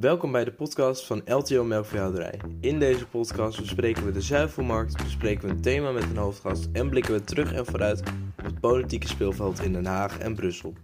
Welkom 0.00 0.32
bij 0.32 0.44
de 0.44 0.52
podcast 0.52 1.06
van 1.06 1.22
LTO 1.24 1.64
Melkveehouderij. 1.64 2.40
In 2.60 2.78
deze 2.78 3.06
podcast 3.06 3.60
bespreken 3.60 4.04
we 4.04 4.12
de 4.12 4.20
zuivelmarkt, 4.20 4.96
bespreken 4.96 5.48
we 5.48 5.54
een 5.54 5.60
thema 5.60 5.90
met 5.90 6.02
een 6.02 6.16
hoofdgast 6.16 6.68
en 6.72 6.90
blikken 6.90 7.12
we 7.12 7.24
terug 7.24 7.52
en 7.52 7.66
vooruit 7.66 8.00
op 8.38 8.44
het 8.44 8.60
politieke 8.60 9.08
speelveld 9.08 9.60
in 9.60 9.72
Den 9.72 9.86
Haag 9.86 10.18
en 10.18 10.34
Brussel. 10.34 10.74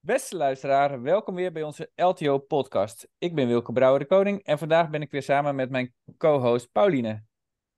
Beste 0.00 0.36
luisteraar, 0.36 1.02
welkom 1.02 1.34
weer 1.34 1.52
bij 1.52 1.62
onze 1.62 1.90
LTO 1.94 2.38
podcast. 2.38 3.08
Ik 3.18 3.34
ben 3.34 3.46
Wilke 3.46 3.72
Brouwer 3.72 4.00
de 4.00 4.06
Koning 4.06 4.42
en 4.42 4.58
vandaag 4.58 4.90
ben 4.90 5.02
ik 5.02 5.10
weer 5.10 5.22
samen 5.22 5.54
met 5.54 5.70
mijn 5.70 5.94
co-host 6.18 6.72
Pauline. 6.72 7.24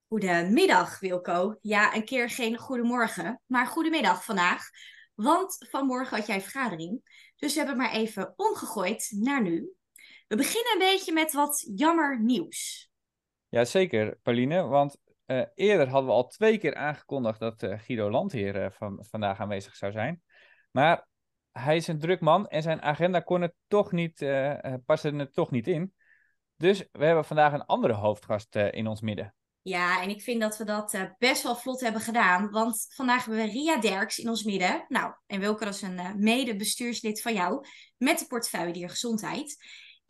Goedemiddag 0.09 0.99
Wilco. 0.99 1.57
Ja, 1.61 1.95
een 1.95 2.05
keer 2.05 2.31
geen 2.31 2.57
goedemorgen, 2.57 3.41
maar 3.47 3.67
goedemiddag 3.67 4.25
vandaag. 4.25 4.63
Want 5.15 5.67
vanmorgen 5.71 6.17
had 6.17 6.27
jij 6.27 6.41
vergadering, 6.41 7.01
dus 7.37 7.53
we 7.53 7.59
hebben 7.59 7.77
maar 7.77 7.93
even 7.93 8.33
omgegooid 8.37 9.13
naar 9.17 9.43
nu. 9.43 9.79
We 10.31 10.37
beginnen 10.37 10.73
een 10.73 10.79
beetje 10.79 11.13
met 11.13 11.33
wat 11.33 11.71
jammer 11.75 12.21
nieuws. 12.21 12.91
Jazeker, 13.49 14.19
Pauline, 14.23 14.63
want 14.63 14.97
uh, 15.27 15.43
eerder 15.55 15.89
hadden 15.89 16.11
we 16.11 16.17
al 16.17 16.27
twee 16.27 16.59
keer 16.59 16.75
aangekondigd 16.75 17.39
dat 17.41 17.63
uh, 17.63 17.79
Guido 17.79 18.11
Landheer 18.11 18.65
uh, 18.65 18.71
van, 18.71 19.05
vandaag 19.09 19.41
aanwezig 19.41 19.77
zou 19.77 19.93
zijn. 19.93 20.23
Maar 20.71 21.09
hij 21.53 21.77
is 21.77 21.87
een 21.87 21.99
druk 21.99 22.21
man 22.21 22.49
en 22.49 22.63
zijn 22.63 22.83
agenda 22.83 23.21
kon 23.21 23.41
het 23.41 23.55
toch 23.69 23.93
niet, 23.93 24.19
paste 24.85 25.09
het 25.17 25.35
toch 25.35 25.51
niet 25.51 25.67
in. 25.67 25.95
Dus 26.57 26.89
we 26.93 27.05
hebben 27.05 27.25
vandaag 27.25 27.53
een 27.53 27.67
andere 27.67 27.93
hoofdgast 27.93 28.57
in 28.57 28.87
ons 28.87 29.01
midden. 29.01 29.35
Ja, 29.63 30.03
en 30.03 30.09
ik 30.09 30.23
vind 30.23 30.41
dat 30.41 30.57
we 30.57 30.65
dat 30.65 31.15
best 31.19 31.43
wel 31.43 31.57
vlot 31.57 31.81
hebben 31.81 32.01
gedaan. 32.01 32.51
Want 32.51 32.87
vandaag 32.95 33.25
hebben 33.25 33.45
we 33.45 33.53
Ria 33.53 33.81
Derks 33.81 34.19
in 34.19 34.29
ons 34.29 34.45
midden. 34.45 34.85
Nou, 34.89 35.15
en 35.27 35.41
Wilke, 35.41 35.65
dat 35.65 35.75
is 35.75 35.83
een 35.83 36.01
mede-bestuurslid 36.17 37.23
van 37.23 37.35
jou. 37.35 37.67
Met 37.97 38.19
de 38.19 38.27
portefeuille 38.27 38.73
diergezondheid. 38.73 39.57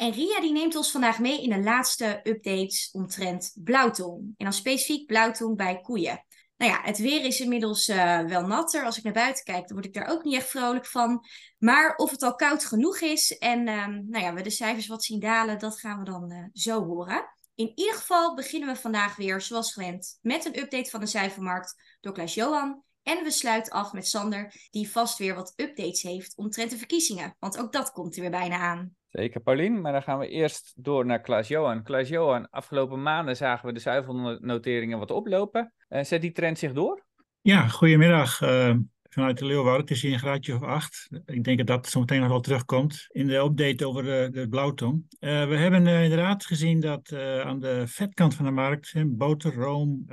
En 0.00 0.12
Ria 0.12 0.40
die 0.40 0.52
neemt 0.52 0.76
ons 0.76 0.90
vandaag 0.90 1.18
mee 1.18 1.42
in 1.42 1.50
de 1.50 1.62
laatste 1.62 2.20
updates 2.22 2.90
omtrent 2.92 3.52
blauwtong. 3.54 4.18
En 4.36 4.44
dan 4.44 4.52
specifiek 4.52 5.06
blauwtong 5.06 5.56
bij 5.56 5.80
koeien. 5.80 6.24
Nou 6.56 6.72
ja, 6.72 6.80
het 6.82 6.98
weer 6.98 7.24
is 7.24 7.40
inmiddels 7.40 7.88
uh, 7.88 8.20
wel 8.20 8.46
natter. 8.46 8.84
Als 8.84 8.98
ik 8.98 9.04
naar 9.04 9.12
buiten 9.12 9.44
kijk, 9.44 9.66
dan 9.66 9.76
word 9.76 9.84
ik 9.84 9.94
daar 9.94 10.08
ook 10.08 10.24
niet 10.24 10.34
echt 10.34 10.48
vrolijk 10.48 10.86
van. 10.86 11.24
Maar 11.58 11.96
of 11.96 12.10
het 12.10 12.22
al 12.22 12.34
koud 12.34 12.64
genoeg 12.64 13.00
is 13.00 13.38
en 13.38 13.64
nou 14.08 14.18
ja, 14.24 14.34
we 14.34 14.42
de 14.42 14.50
cijfers 14.50 14.86
wat 14.86 15.04
zien 15.04 15.20
dalen, 15.20 15.58
dat 15.58 15.78
gaan 15.78 15.98
we 15.98 16.04
dan 16.04 16.50
zo 16.52 16.84
horen. 16.84 17.34
In 17.54 17.72
ieder 17.74 17.94
geval 17.94 18.34
beginnen 18.34 18.68
we 18.68 18.80
vandaag 18.80 19.16
weer, 19.16 19.40
zoals 19.40 19.72
gewend, 19.72 20.18
met 20.22 20.44
een 20.44 20.58
update 20.58 20.90
van 20.90 21.00
de 21.00 21.06
cijfermarkt 21.06 21.96
door 22.00 22.12
Klaas 22.12 22.34
Johan. 22.34 22.82
En 23.10 23.24
we 23.24 23.30
sluiten 23.30 23.72
af 23.72 23.92
met 23.92 24.06
Sander, 24.06 24.52
die 24.70 24.90
vast 24.90 25.18
weer 25.18 25.34
wat 25.34 25.52
updates 25.56 26.02
heeft 26.02 26.36
omtrent 26.36 26.70
de 26.70 26.76
verkiezingen. 26.76 27.36
Want 27.38 27.58
ook 27.58 27.72
dat 27.72 27.92
komt 27.92 28.14
er 28.14 28.20
weer 28.20 28.30
bijna 28.30 28.56
aan. 28.56 28.94
Zeker, 29.08 29.40
Paulien. 29.40 29.80
Maar 29.80 29.92
dan 29.92 30.02
gaan 30.02 30.18
we 30.18 30.28
eerst 30.28 30.72
door 30.76 31.06
naar 31.06 31.20
Klaas 31.20 31.48
Johan. 31.48 31.82
Klaas 31.82 32.08
Johan, 32.08 32.50
afgelopen 32.50 33.02
maanden 33.02 33.36
zagen 33.36 33.66
we 33.66 33.72
de 33.72 33.80
zuivelnoteringen 33.80 34.98
wat 34.98 35.10
oplopen. 35.10 35.74
Uh, 35.88 36.02
zet 36.02 36.20
die 36.20 36.32
trend 36.32 36.58
zich 36.58 36.72
door? 36.72 37.04
Ja, 37.40 37.68
goedemiddag. 37.68 38.40
Uh, 38.40 38.74
vanuit 39.10 39.38
de 39.38 39.46
Leeuwarden. 39.46 39.86
Is 39.86 40.02
hier 40.02 40.12
een 40.12 40.18
graadje 40.18 40.54
of 40.54 40.62
acht. 40.62 41.08
Ik 41.26 41.44
denk 41.44 41.58
dat 41.58 41.66
dat 41.66 41.88
zo 41.88 42.00
meteen 42.00 42.20
nog 42.20 42.28
wel 42.28 42.40
terugkomt 42.40 43.06
in 43.08 43.26
de 43.26 43.36
update 43.36 43.86
over 43.86 44.02
de, 44.02 44.28
de 44.32 44.48
blauwtong. 44.48 45.04
Uh, 45.20 45.48
we 45.48 45.56
hebben 45.56 45.86
uh, 45.86 46.02
inderdaad 46.02 46.44
gezien 46.44 46.80
dat 46.80 47.10
uh, 47.10 47.40
aan 47.40 47.60
de 47.60 47.82
vetkant 47.86 48.34
van 48.34 48.44
de 48.44 48.50
markt, 48.50 48.92
hè, 48.92 49.06
boter, 49.06 49.54
room, 49.54 50.04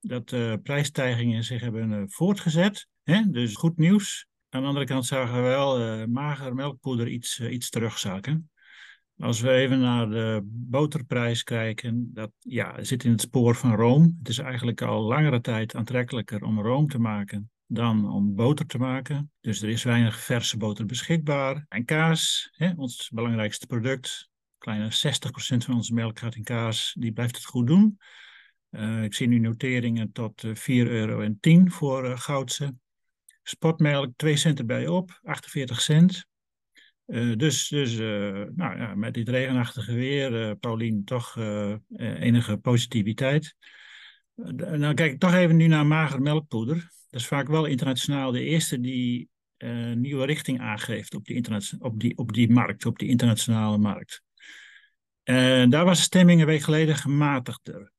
dat 0.00 0.28
de 0.28 0.60
prijsstijgingen 0.62 1.44
zich 1.44 1.60
hebben 1.60 2.10
voortgezet. 2.10 2.86
Hè? 3.02 3.22
Dus 3.30 3.54
goed 3.54 3.76
nieuws. 3.76 4.26
Aan 4.48 4.60
de 4.60 4.68
andere 4.68 4.86
kant 4.86 5.06
zagen 5.06 5.34
we 5.34 5.40
wel 5.40 6.06
mager 6.06 6.54
melkpoeder 6.54 7.08
iets, 7.08 7.40
iets 7.40 7.70
terugzakken. 7.70 8.50
Als 9.18 9.40
we 9.40 9.50
even 9.50 9.80
naar 9.80 10.10
de 10.10 10.40
boterprijs 10.44 11.42
kijken, 11.42 12.10
dat 12.12 12.30
ja, 12.38 12.84
zit 12.84 13.04
in 13.04 13.10
het 13.10 13.20
spoor 13.20 13.54
van 13.54 13.74
room. 13.74 14.16
Het 14.18 14.28
is 14.28 14.38
eigenlijk 14.38 14.82
al 14.82 15.02
langere 15.02 15.40
tijd 15.40 15.74
aantrekkelijker 15.74 16.42
om 16.42 16.60
room 16.60 16.88
te 16.88 16.98
maken 16.98 17.50
dan 17.66 18.12
om 18.12 18.34
boter 18.34 18.66
te 18.66 18.78
maken. 18.78 19.30
Dus 19.40 19.62
er 19.62 19.68
is 19.68 19.82
weinig 19.82 20.20
verse 20.20 20.56
boter 20.56 20.86
beschikbaar. 20.86 21.66
En 21.68 21.84
kaas, 21.84 22.50
hè, 22.52 22.72
ons 22.76 23.10
belangrijkste 23.10 23.66
product. 23.66 24.28
Kleine 24.58 24.90
60% 24.90 25.64
van 25.64 25.74
onze 25.74 25.94
melk 25.94 26.18
gaat 26.18 26.34
in 26.34 26.44
kaas. 26.44 26.94
Die 26.98 27.12
blijft 27.12 27.36
het 27.36 27.44
goed 27.44 27.66
doen. 27.66 27.98
Uh, 28.70 29.02
ik 29.02 29.14
zie 29.14 29.28
nu 29.28 29.38
noteringen 29.38 30.12
tot 30.12 30.42
uh, 30.42 30.54
4,10 30.54 30.62
euro 30.90 31.34
voor 31.64 32.04
uh, 32.04 32.18
goudse. 32.18 32.74
Spotmelk 33.42 34.12
2 34.16 34.36
cent 34.36 34.58
erbij 34.58 34.88
op, 34.88 35.20
48 35.22 35.80
cent. 35.80 36.26
Dus 37.36 37.68
dus 37.68 37.96
nou, 37.96 38.78
ja, 38.78 38.94
met 38.94 39.14
dit 39.14 39.28
regenachtige 39.28 39.94
weer, 39.94 40.56
Paulien, 40.56 41.04
toch 41.04 41.36
enige 41.96 42.56
positiviteit. 42.56 43.56
Dan 44.78 44.94
kijk 44.94 45.12
ik 45.12 45.18
toch 45.18 45.34
even 45.34 45.56
nu 45.56 45.66
naar 45.66 45.86
mager 45.86 46.22
melkpoeder 46.22 46.94
dat 47.16 47.20
is 47.20 47.26
vaak 47.26 47.48
wel 47.48 47.64
internationaal 47.64 48.30
de 48.30 48.42
eerste 48.42 48.80
die 48.80 49.28
uh, 49.58 49.92
nieuwe 49.92 50.26
richting 50.26 50.60
aangeeft 50.60 51.14
op 51.14 51.24
die, 51.24 51.78
op, 51.78 52.00
die, 52.00 52.16
op 52.16 52.32
die 52.32 52.50
markt, 52.50 52.86
op 52.86 52.98
die 52.98 53.08
internationale 53.08 53.78
markt. 53.78 54.22
En 55.22 55.70
daar 55.70 55.84
was 55.84 55.98
de 55.98 56.04
stemming 56.04 56.40
een 56.40 56.46
week 56.46 56.62
geleden 56.62 56.96
gematigder. 56.96 57.92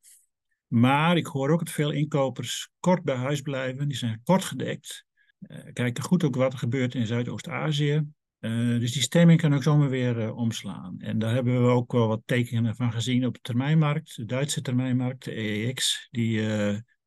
Maar 0.67 1.17
ik 1.17 1.25
hoor 1.25 1.49
ook 1.49 1.59
dat 1.59 1.73
veel 1.73 1.91
inkopers 1.91 2.69
kort 2.79 3.03
bij 3.03 3.15
huis 3.15 3.41
blijven. 3.41 3.87
Die 3.87 3.97
zijn 3.97 4.21
kort 4.23 4.43
gedekt. 4.43 5.05
Uh, 5.39 5.57
kijken 5.73 6.03
goed 6.03 6.23
ook 6.23 6.35
wat 6.35 6.53
er 6.53 6.59
gebeurt 6.59 6.95
in 6.95 7.05
Zuidoost-Azië. 7.05 8.07
Uh, 8.39 8.79
dus 8.79 8.91
die 8.91 9.01
stemming 9.01 9.41
kan 9.41 9.53
ook 9.53 9.63
zomaar 9.63 9.89
weer 9.89 10.17
uh, 10.17 10.37
omslaan. 10.37 10.95
En 10.99 11.19
daar 11.19 11.33
hebben 11.33 11.63
we 11.63 11.69
ook 11.69 11.91
wel 11.91 12.07
wat 12.07 12.21
tekenen 12.25 12.75
van 12.75 12.91
gezien 12.91 13.25
op 13.25 13.33
de 13.33 13.39
termijnmarkt, 13.41 14.15
de 14.15 14.25
Duitse 14.25 14.61
termijnmarkt, 14.61 15.23
de 15.23 15.37
EEX. 15.37 16.07
Die 16.11 16.41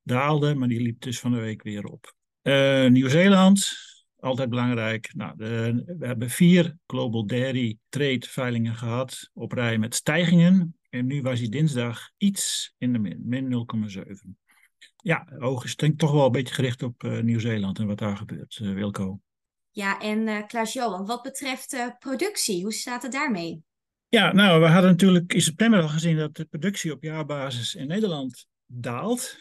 daalde, 0.02 0.54
maar 0.54 0.68
die 0.68 0.80
liep 0.80 1.00
dus 1.00 1.20
van 1.20 1.32
de 1.32 1.38
week 1.38 1.62
weer 1.62 1.84
op. 1.84 2.14
Nieuw-Zeeland, 2.88 3.76
altijd 4.16 4.48
belangrijk. 4.48 5.14
Nou, 5.14 5.36
de, 5.36 5.82
we 5.98 6.06
hebben 6.06 6.30
vier 6.30 6.76
Global 6.86 7.26
Dairy 7.26 7.78
Trade 7.88 8.26
veilingen 8.28 8.74
gehad 8.74 9.30
op 9.32 9.52
rij 9.52 9.78
met 9.78 9.94
stijgingen. 9.94 10.78
En 10.88 11.06
nu 11.06 11.22
was 11.22 11.38
hij 11.38 11.48
dinsdag 11.48 12.10
iets 12.16 12.74
in 12.78 12.92
de 12.92 12.98
min, 12.98 13.22
min 13.24 13.66
0,7. 13.96 14.02
Ja, 14.96 15.28
oog 15.38 15.64
is 15.64 15.76
denk 15.76 15.92
ik 15.92 15.98
toch 15.98 16.12
wel 16.12 16.26
een 16.26 16.32
beetje 16.32 16.54
gericht 16.54 16.82
op 16.82 17.02
Nieuw-Zeeland 17.22 17.78
en 17.78 17.86
wat 17.86 17.98
daar 17.98 18.16
gebeurt, 18.16 18.58
Wilco. 18.58 19.20
Ja, 19.80 20.00
en 20.00 20.26
uh, 20.26 20.46
Klaas-Johan, 20.46 21.06
wat 21.06 21.22
betreft 21.22 21.96
productie, 21.98 22.62
hoe 22.62 22.72
staat 22.72 23.02
het 23.02 23.12
daarmee? 23.12 23.62
Ja, 24.08 24.32
nou, 24.32 24.60
we 24.60 24.66
hadden 24.66 24.90
natuurlijk 24.90 25.32
in 25.32 25.42
september 25.42 25.80
al 25.80 25.88
gezien 25.88 26.16
dat 26.16 26.36
de 26.36 26.44
productie 26.44 26.92
op 26.92 27.02
jaarbasis 27.02 27.74
in 27.74 27.86
Nederland 27.86 28.46
daalt 28.66 29.36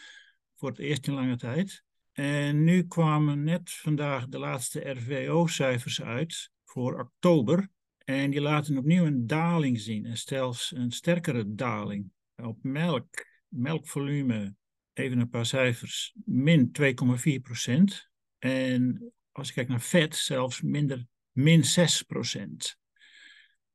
voor 0.56 0.68
het 0.68 0.78
eerst 0.78 1.06
in 1.06 1.14
lange 1.14 1.36
tijd. 1.36 1.84
En 2.12 2.64
nu 2.64 2.86
kwamen 2.86 3.44
net 3.44 3.70
vandaag 3.70 4.28
de 4.28 4.38
laatste 4.38 4.90
RVO-cijfers 4.90 6.02
uit 6.02 6.50
voor 6.64 7.00
oktober. 7.00 7.68
En 8.04 8.30
die 8.30 8.40
laten 8.40 8.78
opnieuw 8.78 9.04
een 9.04 9.26
daling 9.26 9.80
zien, 9.80 10.06
en 10.06 10.16
zelfs 10.16 10.72
een 10.76 10.90
sterkere 10.90 11.54
daling. 11.54 12.10
Op 12.36 12.58
melk, 12.62 13.26
melkvolume, 13.48 14.54
even 14.92 15.18
een 15.18 15.28
paar 15.28 15.46
cijfers, 15.46 16.14
min 16.24 16.70
2,4 16.80 17.40
procent. 17.42 18.08
En 18.38 19.12
als 19.32 19.48
je 19.48 19.54
kijkt 19.54 19.70
naar 19.70 19.80
vet, 19.80 20.16
zelfs 20.16 20.60
minder, 20.60 21.06
min 21.32 21.64
6 21.64 22.02
procent. 22.02 22.78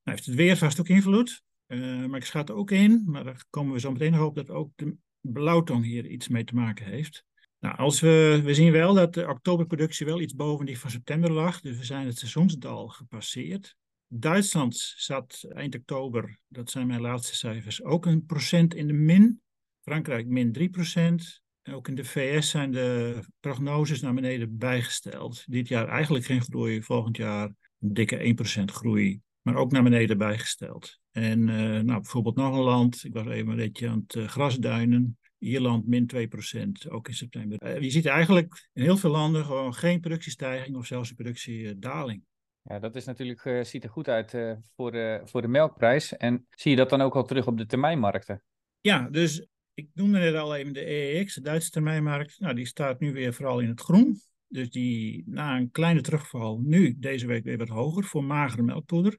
Nou 0.04 0.18
heeft 0.18 0.26
het 0.26 0.36
weer 0.36 0.58
vast 0.58 0.80
ook 0.80 0.88
invloed, 0.88 1.44
uh, 1.68 2.06
maar 2.06 2.20
ik 2.20 2.26
schat 2.26 2.52
ook 2.52 2.72
in, 2.72 3.04
maar 3.06 3.24
daar 3.24 3.46
komen 3.50 3.74
we 3.74 3.80
zo 3.80 3.92
meteen 3.92 4.12
nog 4.12 4.26
op, 4.26 4.36
dat 4.36 4.50
ook 4.50 4.72
de 4.76 4.96
blauwtong 5.22 5.84
hier 5.84 6.06
iets 6.06 6.28
mee 6.28 6.44
te 6.44 6.56
maken 6.56 6.86
heeft. 6.86 7.26
Nou, 7.60 7.78
als 7.78 8.00
we, 8.00 8.42
we 8.44 8.54
zien 8.54 8.72
wel 8.72 8.94
dat 8.94 9.14
de 9.14 9.28
oktoberproductie 9.28 10.06
wel 10.06 10.22
iets 10.22 10.36
boven 10.36 10.66
die 10.66 10.80
van 10.80 10.90
september 10.90 11.32
lag, 11.32 11.62
dus 11.62 11.78
we 11.78 11.84
zijn 11.84 12.06
het 12.06 12.18
seizoensdal 12.18 12.88
gepasseerd. 12.88 13.76
Duitsland 14.08 14.94
zat 14.96 15.46
eind 15.50 15.76
oktober, 15.76 16.40
dat 16.48 16.70
zijn 16.70 16.88
mijn 16.88 17.02
laatste 17.02 17.36
cijfers, 17.36 17.84
ook 17.84 18.06
een 18.06 18.26
procent 18.26 18.74
in 18.74 18.88
de 18.88 18.94
min. 18.94 19.42
Frankrijk 19.82 20.28
min 20.28 20.52
3 20.52 20.70
procent. 20.70 21.42
Ook 21.72 21.88
in 21.88 21.96
de 21.96 22.04
VS 22.04 22.50
zijn 22.50 22.72
de 22.72 23.20
prognoses 23.40 24.02
naar 24.02 24.14
beneden 24.14 24.58
bijgesteld. 24.58 25.44
Dit 25.46 25.68
jaar 25.68 25.88
eigenlijk 25.88 26.26
geen 26.26 26.42
groei, 26.42 26.82
volgend 26.82 27.18
jaar 27.18 27.52
een 27.80 27.94
dikke 27.94 28.36
1% 28.62 28.64
groei, 28.66 29.22
maar 29.42 29.56
ook 29.56 29.72
naar 29.72 29.84
beneden 29.84 30.18
bijgesteld. 30.18 31.00
En 31.12 31.40
uh, 31.48 31.56
nou, 31.58 31.86
bijvoorbeeld 31.86 32.36
nog 32.36 32.56
een 32.56 32.62
land, 32.62 33.04
ik 33.04 33.14
was 33.14 33.28
even 33.28 33.50
een 33.50 33.56
beetje 33.56 33.90
aan 33.90 34.04
het 34.08 34.16
uh, 34.16 34.28
grasduinen. 34.28 35.18
Ierland 35.38 35.88
min 35.88 36.10
2%, 36.16 36.92
ook 36.92 37.08
in 37.08 37.14
september. 37.14 37.76
Uh, 37.76 37.82
je 37.82 37.90
ziet 37.90 38.06
eigenlijk 38.06 38.70
in 38.74 38.84
heel 38.84 38.98
veel 38.98 39.12
landen 39.12 39.46
gewoon 39.46 39.74
geen 39.74 40.00
productiestijging 40.00 40.76
of 40.76 40.86
zelfs 40.86 41.10
een 41.10 41.16
productiedaling. 41.16 42.22
Ja, 42.62 42.80
dat 42.80 42.96
is 42.96 43.06
natuurlijk, 43.06 43.66
ziet 43.66 43.84
er 43.84 43.90
goed 43.90 44.08
uit 44.08 44.58
voor, 44.76 44.92
de, 44.92 45.22
voor 45.24 45.42
de 45.42 45.48
melkprijs. 45.48 46.18
En 46.18 46.46
zie 46.50 46.72
je 46.72 46.78
dat 46.78 46.90
dan 46.90 47.02
ook 47.02 47.16
al 47.16 47.24
terug 47.24 47.48
op 47.48 47.58
de 47.58 47.66
termijnmarkten? 47.66 48.44
Ja, 48.82 49.10
dus 49.10 49.48
ik 49.76 49.88
noemde 49.94 50.20
net 50.20 50.36
al 50.36 50.56
even 50.56 50.74
de 50.74 50.90
EEX, 50.90 51.34
de 51.34 51.42
Duitse 51.42 51.70
termijnmarkt. 51.70 52.40
Nou, 52.40 52.56
die 52.56 52.66
staat 52.66 53.00
nu 53.00 53.14
weer 53.14 53.34
vooral 53.34 53.60
in 53.60 53.70
het 53.70 53.82
groen. 53.82 54.22
Dus 54.48 54.70
die 54.70 55.24
na 55.26 55.58
een 55.58 55.72
kleine 55.72 56.02
terugval 56.02 56.62
nu 56.64 56.96
deze 57.00 57.28
week 57.28 57.44
weer 57.44 57.58
wat 57.58 57.68
hoger 57.68 58.04
voor 58.04 58.24
magere 58.24 58.62
melkpoeder. 58.62 59.18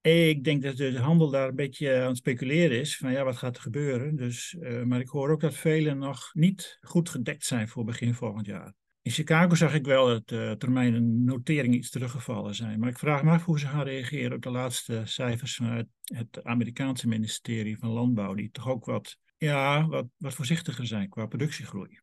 Ik 0.00 0.44
denk 0.44 0.62
dat 0.62 0.76
de 0.76 0.98
handel 0.98 1.30
daar 1.30 1.48
een 1.48 1.54
beetje 1.54 2.00
aan 2.00 2.08
het 2.08 2.16
speculeren 2.16 2.80
is. 2.80 2.96
Van 2.96 3.12
ja, 3.12 3.24
wat 3.24 3.36
gaat 3.36 3.56
er 3.56 3.62
gebeuren? 3.62 4.16
Dus, 4.16 4.56
uh, 4.60 4.82
maar 4.82 5.00
ik 5.00 5.08
hoor 5.08 5.30
ook 5.30 5.40
dat 5.40 5.54
velen 5.54 5.98
nog 5.98 6.30
niet 6.32 6.78
goed 6.80 7.08
gedekt 7.08 7.44
zijn 7.44 7.68
voor 7.68 7.84
begin 7.84 8.14
volgend 8.14 8.46
jaar. 8.46 8.74
In 9.02 9.10
Chicago 9.10 9.54
zag 9.54 9.74
ik 9.74 9.84
wel 9.84 10.06
dat 10.06 10.28
de 10.28 10.54
termijnen 10.58 11.24
noteringen 11.24 11.76
iets 11.76 11.90
teruggevallen 11.90 12.54
zijn. 12.54 12.78
Maar 12.78 12.88
ik 12.88 12.98
vraag 12.98 13.22
me 13.22 13.30
af 13.30 13.44
hoe 13.44 13.58
ze 13.58 13.66
gaan 13.66 13.84
reageren 13.84 14.36
op 14.36 14.42
de 14.42 14.50
laatste 14.50 15.02
cijfers 15.04 15.56
vanuit 15.56 15.86
het 16.04 16.44
Amerikaanse 16.44 17.08
ministerie 17.08 17.78
van 17.78 17.90
Landbouw. 17.90 18.34
Die 18.34 18.50
toch 18.50 18.68
ook 18.68 18.84
wat, 18.84 19.18
ja, 19.44 19.86
wat, 19.86 20.06
wat 20.16 20.34
voorzichtiger 20.34 20.86
zijn 20.86 21.08
qua 21.08 21.26
productiegroei. 21.26 21.98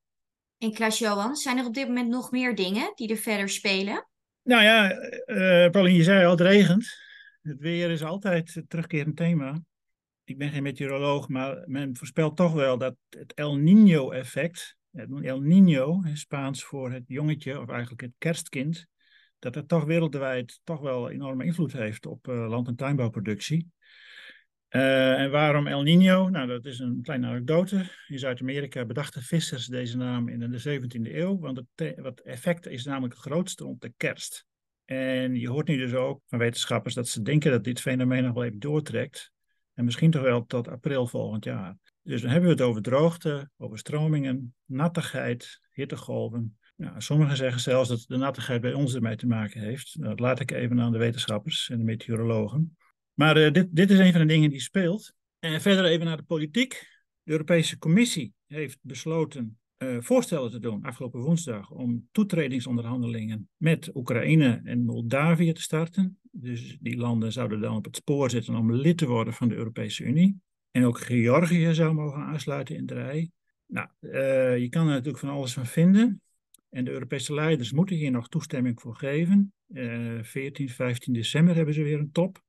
En 0.58 0.74
Klaas-Johan, 0.74 1.36
zijn 1.36 1.58
er 1.58 1.66
op 1.66 1.74
dit 1.74 1.88
moment 1.88 2.10
nog 2.10 2.32
meer 2.32 2.56
dingen 2.56 2.92
die 2.96 3.10
er 3.10 3.18
verder 3.18 3.50
spelen? 3.50 4.08
Nou 4.44 4.64
ja, 4.64 4.92
uh, 4.92 5.70
Pauline, 5.70 5.98
je 5.98 6.04
zei 6.04 6.26
al, 6.26 6.32
het 6.32 6.42
regent. 6.42 6.88
Het 7.42 7.60
weer 7.60 7.90
is 7.90 8.04
altijd 8.04 8.54
het 8.54 8.70
terugkerend 8.70 9.16
thema. 9.16 9.62
Ik 10.24 10.38
ben 10.38 10.50
geen 10.50 10.64
meteoroloog, 10.64 11.28
maar 11.28 11.64
men 11.66 11.98
voorspelt 11.98 12.38
toch 12.38 12.54
wel 12.54 12.78
dat 12.78 12.96
het 13.10 13.34
El 13.34 13.58
Niño-effect, 13.58 14.78
El 15.22 15.42
Niño, 15.42 16.14
Spaans 16.14 16.64
voor 16.64 16.92
het 16.92 17.04
jongetje, 17.08 17.60
of 17.60 17.70
eigenlijk 17.70 18.02
het 18.02 18.14
kerstkind, 18.18 18.86
dat 19.40 19.56
het 19.56 19.68
toch 19.68 19.84
wereldwijd 19.84 20.60
toch 20.64 20.80
wel 20.80 21.10
enorme 21.10 21.46
invloed 21.46 21.74
heeft 21.74 22.06
op 22.06 22.28
uh, 22.28 22.50
land- 22.50 22.68
en 22.68 22.76
tuinbouwproductie. 22.76 23.72
Uh, 24.72 25.20
en 25.20 25.32
waarom 25.32 25.68
El 25.68 25.84
Niño? 25.84 26.30
Nou, 26.30 26.48
dat 26.48 26.66
is 26.66 26.80
een 26.80 27.00
kleine 27.02 27.28
anekdote. 27.28 27.86
In 28.08 28.20
Zuid-Amerika 28.20 28.86
bedachten 28.86 29.22
vissers 29.22 29.66
deze 29.66 29.98
naam 29.98 30.28
in 30.28 30.40
de 30.40 30.80
17e 30.80 31.14
eeuw, 31.16 31.40
want 31.40 31.58
het, 31.58 31.96
het 32.04 32.22
effect 32.22 32.68
is 32.68 32.86
namelijk 32.86 33.14
het 33.14 33.24
grootste 33.24 33.64
rond 33.64 33.82
de 33.82 33.94
kerst. 33.98 34.46
En 34.86 35.36
je 35.36 35.50
hoort 35.50 35.68
nu 35.68 35.78
dus 35.78 35.94
ook 35.94 36.22
van 36.28 36.40
wetenschappers 36.40 36.94
dat 36.94 37.08
ze 37.08 37.22
denken 37.22 37.52
dat 37.52 37.64
dit 37.64 37.82
fenomeen 37.82 38.24
nog 38.24 38.34
wel 38.34 38.44
even 38.44 38.60
doortrekt. 38.60 39.32
En 39.74 39.86
misschien 39.86 40.12
toch 40.12 40.22
wel 40.22 40.46
tot 40.46 40.68
april 40.68 41.08
volgend 41.08 41.44
jaar. 41.44 41.78
Dus 42.02 42.22
dan 42.22 42.32
hebben 42.32 42.50
we 42.50 42.56
het 42.56 42.66
over 42.66 42.82
droogte, 42.82 43.50
overstromingen, 43.58 44.54
nattigheid, 44.66 45.60
hittegolven. 45.72 46.58
Nou, 46.76 47.02
sommigen 47.02 47.38
zeggen 47.38 47.62
zelfs 47.62 47.90
dat 47.90 48.04
de 48.08 48.18
nattigheid 48.18 48.62
bij 48.62 48.74
ons 48.74 48.96
ermee 48.96 49.16
te 49.16 49.28
maken 49.28 49.62
heeft. 49.62 49.96
Nou, 49.96 50.10
dat 50.10 50.20
laat 50.20 50.40
ik 50.40 50.52
even 50.52 50.82
aan 50.82 50.92
de 50.92 50.98
wetenschappers 50.98 51.70
en 51.70 51.78
de 51.78 51.84
meteorologen. 51.84 52.78
Maar 53.14 53.38
uh, 53.38 53.52
dit, 53.52 53.68
dit 53.76 53.90
is 53.92 54.00
een 54.00 54.12
van 54.12 54.22
de 54.22 54.28
dingen 54.28 54.50
die 54.50 54.62
speelt. 54.62 55.14
En 55.40 55.62
verder 55.62 55.86
even 55.86 56.06
naar 56.06 56.18
de 56.18 56.24
politiek. 56.24 56.90
De 57.24 57.32
Europese 57.32 57.78
Commissie 57.78 58.34
heeft 58.48 58.78
besloten 58.82 59.60
uh, 59.78 59.98
voorstellen 60.00 60.52
te 60.52 60.60
doen 60.60 60.84
afgelopen 60.84 61.20
woensdag 61.20 61.72
om 61.72 62.08
toetredingsonderhandelingen 62.12 63.50
met 63.58 63.96
Oekraïne 63.96 64.62
en 64.64 64.86
Moldavië 64.86 65.54
te 65.54 65.62
starten. 65.62 66.20
Dus 66.32 66.78
die 66.80 66.98
landen 66.98 67.32
zouden 67.32 67.62
dan 67.62 67.76
op 67.76 67.86
het 67.86 67.96
spoor 67.96 68.30
zitten 68.30 68.56
om 68.56 68.74
lid 68.74 68.98
te 68.98 69.08
worden 69.08 69.34
van 69.34 69.48
de 69.48 69.56
Europese 69.56 70.04
Unie. 70.04 70.40
En 70.72 70.86
ook 70.86 71.00
Georgië 71.00 71.74
zou 71.74 71.94
mogen 71.94 72.22
aansluiten 72.22 72.76
in 72.76 72.86
de 72.86 72.94
rij. 72.94 73.32
Nou, 73.66 73.88
uh, 74.00 74.58
je 74.58 74.70
kan 74.70 74.88
er 74.88 74.94
natuurlijk 74.94 75.20
van 75.20 75.30
alles 75.30 75.54
van 75.54 75.66
vinden. 75.66 76.22
En 76.70 76.86
de 76.86 76.92
Europese 76.92 77.34
leiders 77.34 77.72
moeten 77.72 77.96
hier 77.96 78.12
nog 78.12 78.30
toestemming 78.30 78.82
voor 78.82 78.96
geven. 78.96 79.54
Uh, 79.68 80.24
14, 80.24 80.70
15 80.70 81.14
december 81.14 81.56
hebben 81.56 81.74
ze 81.74 81.84
weer 81.84 82.00
een 82.00 82.12
top. 82.12 82.42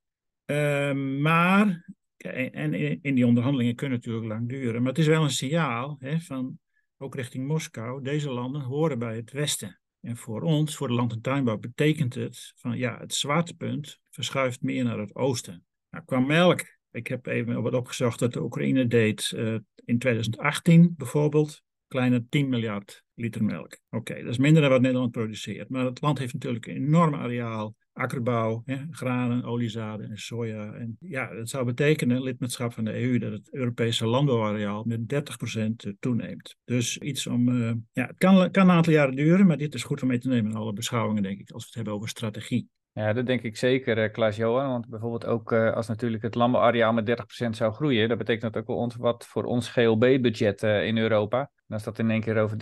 Uh, 0.47 0.93
maar, 1.21 1.87
en 2.17 2.75
in 3.03 3.15
die 3.15 3.27
onderhandelingen 3.27 3.75
kunnen 3.75 3.99
natuurlijk 3.99 4.27
lang 4.27 4.49
duren. 4.49 4.81
Maar 4.81 4.91
het 4.91 5.00
is 5.00 5.06
wel 5.06 5.23
een 5.23 5.31
signaal 5.31 5.97
hè, 6.00 6.21
van 6.21 6.59
ook 6.99 7.15
richting 7.15 7.47
Moskou, 7.47 8.03
deze 8.03 8.31
landen 8.31 8.62
horen 8.62 8.99
bij 8.99 9.17
het 9.17 9.33
Westen. 9.33 9.81
En 10.00 10.17
voor 10.17 10.43
ons, 10.43 10.77
voor 10.77 10.89
de 10.89 10.94
land- 10.94 11.12
en 11.12 11.21
tuinbouw, 11.21 11.59
betekent 11.59 12.15
het 12.15 12.53
van 12.56 12.79
ja, 12.79 12.99
het 12.99 13.15
zwaartepunt 13.15 14.00
verschuift 14.11 14.62
meer 14.62 14.85
naar 14.85 14.99
het 14.99 15.15
oosten. 15.15 15.65
Nou, 15.91 16.05
qua 16.05 16.21
melk, 16.21 16.61
ik 16.91 17.06
heb 17.06 17.27
even 17.27 17.62
wat 17.62 17.75
opgezocht 17.75 18.19
dat 18.19 18.33
de 18.33 18.43
Oekraïne 18.43 18.87
deed 18.87 19.33
uh, 19.35 19.56
in 19.85 19.99
2018 19.99 20.94
bijvoorbeeld, 20.97 21.62
kleine 21.89 22.27
10 22.29 22.49
miljard 22.49 23.05
liter 23.15 23.44
melk. 23.44 23.79
Oké, 23.91 24.15
dat 24.15 24.31
is 24.31 24.39
minder 24.39 24.62
dan 24.62 24.71
wat 24.71 24.81
Nederland 24.81 25.11
produceert. 25.11 25.69
Maar 25.69 25.85
het 25.85 26.00
land 26.00 26.19
heeft 26.19 26.33
natuurlijk 26.33 26.67
een 26.67 26.77
enorm 26.77 27.15
areaal 27.15 27.75
akkerbouw, 27.93 28.62
hè, 28.65 28.77
granen, 28.91 29.44
oliezaden 29.44 30.11
en 30.11 30.19
soja. 30.19 30.73
En 30.73 30.97
ja, 31.00 31.35
dat 31.35 31.49
zou 31.49 31.65
betekenen, 31.65 32.23
lidmaatschap 32.23 32.73
van 32.73 32.85
de 32.85 33.03
EU, 33.03 33.19
dat 33.19 33.33
het 33.33 33.53
Europese 33.55 34.06
landbouwareaal 34.06 34.85
met 34.87 35.09
30% 35.09 35.93
toeneemt. 36.00 36.56
Dus 36.65 36.99
iets 36.99 37.27
om, 37.27 37.49
uh, 37.49 37.73
ja, 37.93 38.06
het 38.06 38.19
kan, 38.19 38.50
kan 38.50 38.69
een 38.69 38.77
aantal 38.77 38.93
jaren 38.93 39.17
duren, 39.17 39.47
maar 39.47 39.56
dit 39.56 39.75
is 39.75 39.83
goed 39.83 40.03
om 40.03 40.09
mee 40.09 40.19
te 40.19 40.29
nemen 40.29 40.50
in 40.50 40.56
alle 40.56 40.73
beschouwingen, 40.73 41.23
denk 41.23 41.39
ik, 41.39 41.50
als 41.50 41.62
we 41.62 41.67
het 41.67 41.77
hebben 41.77 41.94
over 41.94 42.09
strategie. 42.09 42.69
Ja, 42.94 43.12
dat 43.12 43.27
denk 43.27 43.43
ik 43.43 43.56
zeker, 43.56 44.11
Klaas-Johan. 44.11 44.69
Want 44.69 44.89
bijvoorbeeld 44.89 45.27
ook 45.27 45.53
als 45.53 45.89
natuurlijk 45.89 46.23
het 46.23 46.35
landbouwareaal 46.35 46.93
met 46.93 47.06
30% 47.47 47.49
zou 47.50 47.73
groeien, 47.73 48.09
dat 48.09 48.19
betekent 48.19 48.53
dat 48.53 48.62
ook 48.62 48.77
ons, 48.77 48.97
wat 48.97 49.27
voor 49.27 49.44
ons 49.44 49.69
GLB-budget 49.69 50.62
in 50.62 50.99
Europa. 50.99 51.50
Als 51.73 51.83
dat 51.83 51.99
in 51.99 52.11
één 52.11 52.21
keer 52.21 52.39
over 52.39 52.57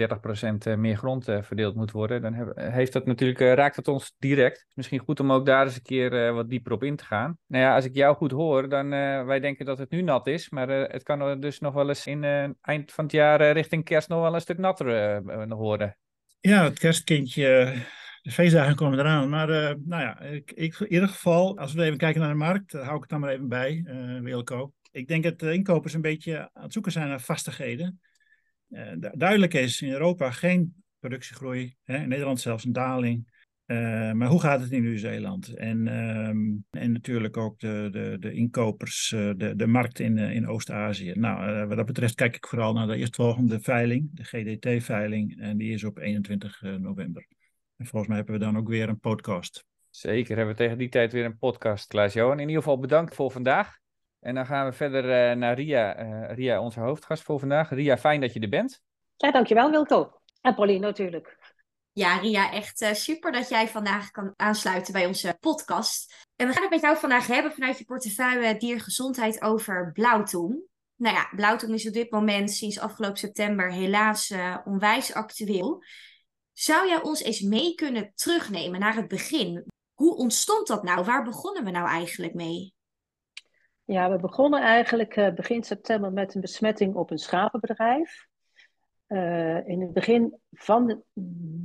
30% 0.75 0.79
meer 0.79 0.97
grond 0.97 1.29
uh, 1.29 1.43
verdeeld 1.43 1.75
moet 1.75 1.91
worden, 1.91 2.23
dan 2.23 2.53
heeft 2.55 2.93
dat 2.93 3.07
natuurlijk, 3.07 3.41
raakt 3.41 3.77
het 3.77 3.89
ons 3.89 4.15
direct. 4.19 4.67
Misschien 4.75 4.99
goed 4.99 5.21
om 5.21 5.33
ook 5.33 5.47
daar 5.47 5.65
eens 5.65 5.77
een 5.77 5.83
keer 5.83 6.33
wat 6.33 6.51
dieper 6.51 6.73
op 6.73 6.83
in 6.83 6.97
te 6.97 7.05
gaan. 7.05 7.39
Nou 7.47 7.65
ja, 7.65 7.75
als 7.75 7.85
ik 7.85 7.95
jou 7.95 8.17
goed 8.17 8.31
hoor, 8.31 8.69
dan 8.69 8.89
wij 9.27 9.41
denken 9.41 9.65
dat 9.65 9.79
het 9.79 9.91
nu 9.91 10.03
nat 10.03 10.27
is, 10.27 10.51
maar 10.51 10.69
het 10.69 11.03
kan 11.03 11.41
dus 11.41 11.59
nog 11.59 11.75
wel 11.75 11.89
eens 11.89 12.07
in 12.07 12.25
eind 12.61 12.93
van 12.93 13.05
het 13.05 13.13
jaar 13.13 13.53
richting 13.53 13.85
kerst 13.85 14.09
nog 14.09 14.21
wel 14.21 14.35
een 14.35 14.41
stuk 14.41 14.59
natter 14.59 15.23
worden. 15.49 15.97
Ja, 16.41 16.65
het 16.65 16.79
kerstkindje 16.79 17.75
de 18.23 18.31
feestdagen 18.31 18.75
komen 18.75 18.99
eraan. 18.99 19.29
Maar 19.29 19.49
uh, 19.49 19.75
nou 19.85 20.03
ja, 20.03 20.21
ik, 20.21 20.53
ik, 20.53 20.81
in 20.81 20.93
ieder 20.93 21.09
geval, 21.09 21.59
als 21.59 21.73
we 21.73 21.83
even 21.83 21.99
kijken 21.99 22.21
naar 22.21 22.31
de 22.31 22.37
markt, 22.37 22.73
hou 22.73 22.95
ik 22.95 23.01
het 23.01 23.09
dan 23.09 23.21
maar 23.21 23.31
even 23.31 23.49
bij, 23.49 23.85
uh, 23.87 24.21
Wilco. 24.21 24.73
Ik 24.91 25.09
denk 25.09 25.23
dat 25.23 25.39
de 25.39 25.53
inkopers 25.53 25.95
een 25.95 26.01
beetje 26.01 26.51
aan 26.53 26.63
het 26.63 26.73
zoeken 26.73 26.93
zijn 26.93 27.09
naar 27.09 27.21
vastigheden. 27.21 28.01
Uh, 28.71 29.11
duidelijk 29.13 29.55
is 29.55 29.83
in 29.83 29.91
Europa 29.91 30.31
geen 30.31 30.75
productiegroei, 30.99 31.77
hè, 31.83 31.97
in 31.97 32.09
Nederland 32.09 32.41
zelfs 32.41 32.65
een 32.65 32.73
daling. 32.73 33.39
maar 34.13 34.27
hoe 34.27 34.41
gaat 34.41 34.61
het 34.61 34.71
in 34.71 34.83
Nieuw-Zeeland? 34.83 35.55
En, 35.55 35.87
um, 35.87 36.65
en 36.71 36.93
natuurlijk 36.93 37.37
ook 37.37 37.59
de, 37.59 37.89
de, 37.93 38.17
de 38.21 38.33
inkopers, 38.33 39.09
de, 39.09 39.53
de 39.57 39.67
markt 39.67 39.99
in, 39.99 40.19
in 40.19 40.49
Oost-Azië. 40.49 41.13
Nou, 41.15 41.67
wat 41.67 41.77
dat 41.77 41.87
betreft 41.87 42.15
kijk 42.15 42.37
ik 42.37 42.47
vooral 42.47 42.73
naar 42.73 42.87
de 42.87 42.97
eerstvolgende 42.97 43.61
veiling, 43.61 44.09
de 44.13 44.25
GDT-veiling. 44.25 45.41
En 45.41 45.57
die 45.57 45.73
is 45.73 45.85
op 45.85 45.99
21 45.99 46.63
november. 46.63 47.27
En 47.81 47.87
volgens 47.87 48.07
mij 48.07 48.17
hebben 48.17 48.39
we 48.39 48.45
dan 48.45 48.57
ook 48.57 48.69
weer 48.69 48.89
een 48.89 48.99
podcast. 48.99 49.65
Zeker, 49.91 50.37
hebben 50.37 50.55
we 50.55 50.61
tegen 50.61 50.79
die 50.79 50.89
tijd 50.89 51.13
weer 51.13 51.25
een 51.25 51.39
podcast, 51.39 51.87
Klaas-Johan. 51.87 52.41
In 52.41 52.49
ieder 52.49 52.63
geval 52.63 52.79
bedankt 52.79 53.15
voor 53.15 53.31
vandaag. 53.31 53.80
En 54.21 54.35
dan 54.35 54.47
gaan 54.47 54.67
we 54.67 54.73
verder 54.73 55.31
uh, 55.31 55.37
naar 55.37 55.55
Ria, 55.55 56.01
uh, 56.01 56.35
Ria, 56.35 56.61
onze 56.61 56.81
hoofdgast 56.81 57.23
voor 57.23 57.39
vandaag. 57.39 57.71
Ria, 57.71 57.99
fijn 57.99 58.21
dat 58.21 58.33
je 58.33 58.41
er 58.41 58.49
bent. 58.49 58.83
Ja, 59.17 59.31
dankjewel 59.31 59.71
Wilco. 59.71 60.21
En 60.41 60.55
Pauline 60.55 60.87
natuurlijk. 60.87 61.39
Ja, 61.93 62.17
Ria, 62.17 62.53
echt 62.53 62.83
uh, 62.83 62.93
super 62.93 63.33
dat 63.33 63.49
jij 63.49 63.69
vandaag 63.69 64.11
kan 64.11 64.33
aansluiten 64.37 64.93
bij 64.93 65.07
onze 65.07 65.37
podcast. 65.41 66.29
En 66.37 66.47
we 66.47 66.53
gaan 66.53 66.63
het 66.63 66.71
met 66.71 66.81
jou 66.81 66.97
vandaag 66.97 67.27
hebben 67.27 67.53
vanuit 67.53 67.79
je 67.79 67.85
portefeuille 67.85 68.57
Diergezondheid 68.57 69.43
over 69.43 69.93
blauwtong. 69.93 70.63
Nou 70.97 71.15
ja, 71.15 71.31
blauwtong 71.37 71.75
is 71.75 71.87
op 71.87 71.93
dit 71.93 72.11
moment 72.11 72.51
sinds 72.51 72.79
afgelopen 72.79 73.19
september 73.19 73.73
helaas 73.73 74.35
onwijs 74.65 75.15
actueel. 75.15 75.85
Zou 76.53 76.89
jij 76.89 77.03
ons 77.03 77.23
eens 77.23 77.41
mee 77.41 77.75
kunnen 77.75 78.13
terugnemen 78.15 78.81
naar 78.81 78.95
het 78.95 79.09
begin? 79.09 79.65
Hoe 79.95 80.17
ontstond 80.17 80.67
dat 80.67 80.83
nou? 80.83 81.05
Waar 81.05 81.25
begonnen 81.25 81.65
we 81.65 81.71
nou 81.71 81.89
eigenlijk 81.89 82.35
mee? 82.35 82.75
Ja, 83.91 84.11
we 84.11 84.17
begonnen 84.17 84.63
eigenlijk 84.63 85.17
uh, 85.17 85.35
begin 85.35 85.63
september 85.63 86.13
met 86.13 86.35
een 86.35 86.41
besmetting 86.41 86.95
op 86.95 87.11
een 87.11 87.19
schapenbedrijf. 87.19 88.27
Uh, 89.09 89.69
in 89.69 89.81
het 89.81 89.93
begin 89.93 90.39
van 90.51 91.03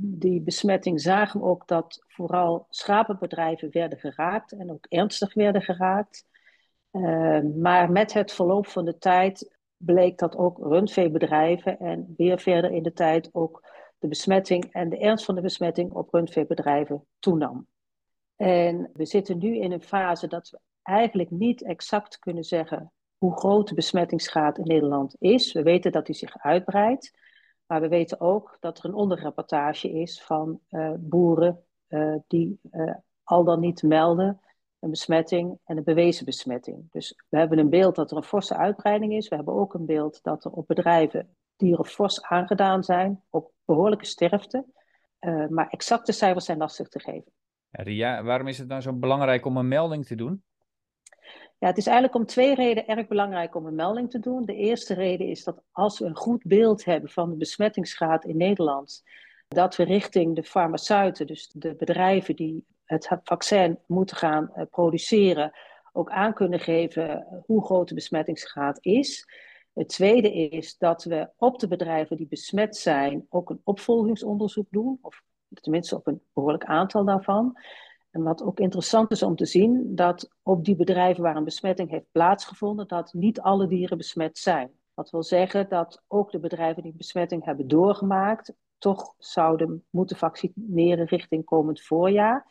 die 0.00 0.40
besmetting 0.40 1.00
zagen 1.00 1.40
we 1.40 1.46
ook 1.46 1.66
dat 1.66 2.04
vooral 2.06 2.66
schapenbedrijven 2.68 3.72
werden 3.72 3.98
geraakt 3.98 4.52
en 4.52 4.70
ook 4.70 4.86
ernstig 4.88 5.34
werden 5.34 5.62
geraakt. 5.62 6.24
Uh, 6.92 7.40
maar 7.56 7.92
met 7.92 8.12
het 8.12 8.32
verloop 8.32 8.66
van 8.66 8.84
de 8.84 8.98
tijd 8.98 9.58
bleek 9.76 10.18
dat 10.18 10.36
ook 10.36 10.58
rundveebedrijven 10.58 11.78
en 11.78 12.14
weer 12.16 12.38
verder 12.38 12.70
in 12.70 12.82
de 12.82 12.92
tijd 12.92 13.28
ook 13.32 13.68
de 13.98 14.08
besmetting 14.08 14.72
en 14.72 14.88
de 14.88 14.98
ernst 14.98 15.24
van 15.24 15.34
de 15.34 15.40
besmetting 15.40 15.92
op 15.92 16.12
rundveebedrijven 16.12 17.06
toenam. 17.18 17.66
En 18.36 18.90
we 18.92 19.06
zitten 19.06 19.38
nu 19.38 19.56
in 19.56 19.72
een 19.72 19.82
fase 19.82 20.26
dat 20.26 20.50
we 20.50 20.58
eigenlijk 20.86 21.30
niet 21.30 21.62
exact 21.62 22.18
kunnen 22.18 22.44
zeggen 22.44 22.92
hoe 23.18 23.36
groot 23.36 23.68
de 23.68 23.74
besmettingsgraad 23.74 24.58
in 24.58 24.66
Nederland 24.66 25.16
is. 25.18 25.52
We 25.52 25.62
weten 25.62 25.92
dat 25.92 26.06
die 26.06 26.14
zich 26.14 26.38
uitbreidt, 26.38 27.18
maar 27.66 27.80
we 27.80 27.88
weten 27.88 28.20
ook 28.20 28.56
dat 28.60 28.78
er 28.78 28.84
een 28.84 28.94
onderrapportage 28.94 29.92
is 29.92 30.22
van 30.22 30.60
uh, 30.70 30.92
boeren 30.98 31.64
uh, 31.88 32.14
die 32.26 32.58
uh, 32.72 32.94
al 33.22 33.44
dan 33.44 33.60
niet 33.60 33.82
melden 33.82 34.40
een 34.78 34.90
besmetting 34.90 35.58
en 35.64 35.76
een 35.76 35.84
bewezen 35.84 36.24
besmetting. 36.24 36.90
Dus 36.90 37.22
we 37.28 37.38
hebben 37.38 37.58
een 37.58 37.70
beeld 37.70 37.94
dat 37.94 38.10
er 38.10 38.16
een 38.16 38.22
forse 38.22 38.56
uitbreiding 38.56 39.12
is. 39.12 39.28
We 39.28 39.36
hebben 39.36 39.54
ook 39.54 39.74
een 39.74 39.86
beeld 39.86 40.22
dat 40.22 40.44
er 40.44 40.50
op 40.50 40.66
bedrijven 40.66 41.36
dieren 41.56 41.84
fors 41.84 42.22
aangedaan 42.22 42.84
zijn, 42.84 43.22
op 43.30 43.52
behoorlijke 43.64 44.04
sterfte. 44.04 44.64
Maar 45.48 45.68
exacte 45.68 46.12
cijfers 46.12 46.44
zijn 46.44 46.58
lastig 46.58 46.88
te 46.88 47.00
geven. 47.00 47.32
Ria, 47.70 48.22
waarom 48.22 48.46
is 48.48 48.58
het 48.58 48.68
dan 48.68 48.82
zo 48.82 48.92
belangrijk 48.92 49.44
om 49.44 49.56
een 49.56 49.68
melding 49.68 50.06
te 50.06 50.14
doen? 50.14 50.42
Ja, 51.58 51.68
het 51.68 51.78
is 51.78 51.86
eigenlijk 51.86 52.16
om 52.16 52.26
twee 52.26 52.54
redenen 52.54 52.86
erg 52.86 53.06
belangrijk 53.06 53.54
om 53.54 53.66
een 53.66 53.74
melding 53.74 54.10
te 54.10 54.18
doen. 54.18 54.44
De 54.44 54.54
eerste 54.54 54.94
reden 54.94 55.26
is 55.26 55.44
dat 55.44 55.62
als 55.72 55.98
we 55.98 56.04
een 56.04 56.16
goed 56.16 56.42
beeld 56.44 56.84
hebben 56.84 57.10
van 57.10 57.30
de 57.30 57.36
besmettingsgraad 57.36 58.24
in 58.24 58.36
Nederland, 58.36 59.02
dat 59.48 59.76
we 59.76 59.84
richting 59.84 60.34
de 60.34 60.42
farmaceuten, 60.42 61.26
dus 61.26 61.50
de 61.52 61.74
bedrijven 61.74 62.36
die 62.36 62.64
het 62.84 63.08
vaccin 63.24 63.78
moeten 63.86 64.16
gaan 64.16 64.50
eh, 64.54 64.64
produceren, 64.70 65.52
ook 65.92 66.10
aan 66.10 66.34
kunnen 66.34 66.60
geven 66.60 67.26
hoe 67.46 67.64
groot 67.64 67.88
de 67.88 67.94
besmettingsgraad 67.94 68.78
is. 68.80 69.26
Het 69.74 69.88
tweede 69.88 70.32
is 70.32 70.78
dat 70.78 71.04
we 71.04 71.28
op 71.36 71.58
de 71.58 71.68
bedrijven 71.68 72.16
die 72.16 72.26
besmet 72.26 72.76
zijn 72.76 73.26
ook 73.28 73.50
een 73.50 73.60
opvolgingsonderzoek 73.64 74.66
doen, 74.70 74.98
of 75.02 75.22
tenminste 75.60 75.96
op 75.96 76.06
een 76.06 76.22
behoorlijk 76.32 76.64
aantal 76.64 77.04
daarvan. 77.04 77.58
En 78.16 78.22
wat 78.22 78.42
ook 78.42 78.60
interessant 78.60 79.10
is 79.10 79.22
om 79.22 79.36
te 79.36 79.46
zien, 79.46 79.94
dat 79.94 80.28
op 80.42 80.64
die 80.64 80.76
bedrijven 80.76 81.22
waar 81.22 81.36
een 81.36 81.44
besmetting 81.44 81.90
heeft 81.90 82.12
plaatsgevonden, 82.12 82.88
dat 82.88 83.12
niet 83.12 83.40
alle 83.40 83.66
dieren 83.66 83.96
besmet 83.96 84.38
zijn. 84.38 84.70
Dat 84.94 85.10
wil 85.10 85.22
zeggen 85.22 85.68
dat 85.68 86.02
ook 86.08 86.30
de 86.30 86.38
bedrijven 86.38 86.82
die 86.82 86.94
besmetting 86.96 87.44
hebben 87.44 87.68
doorgemaakt, 87.68 88.52
toch 88.78 89.14
zouden 89.18 89.84
moeten 89.90 90.16
vaccineren 90.16 91.06
richting 91.06 91.44
komend 91.44 91.82
voorjaar. 91.82 92.46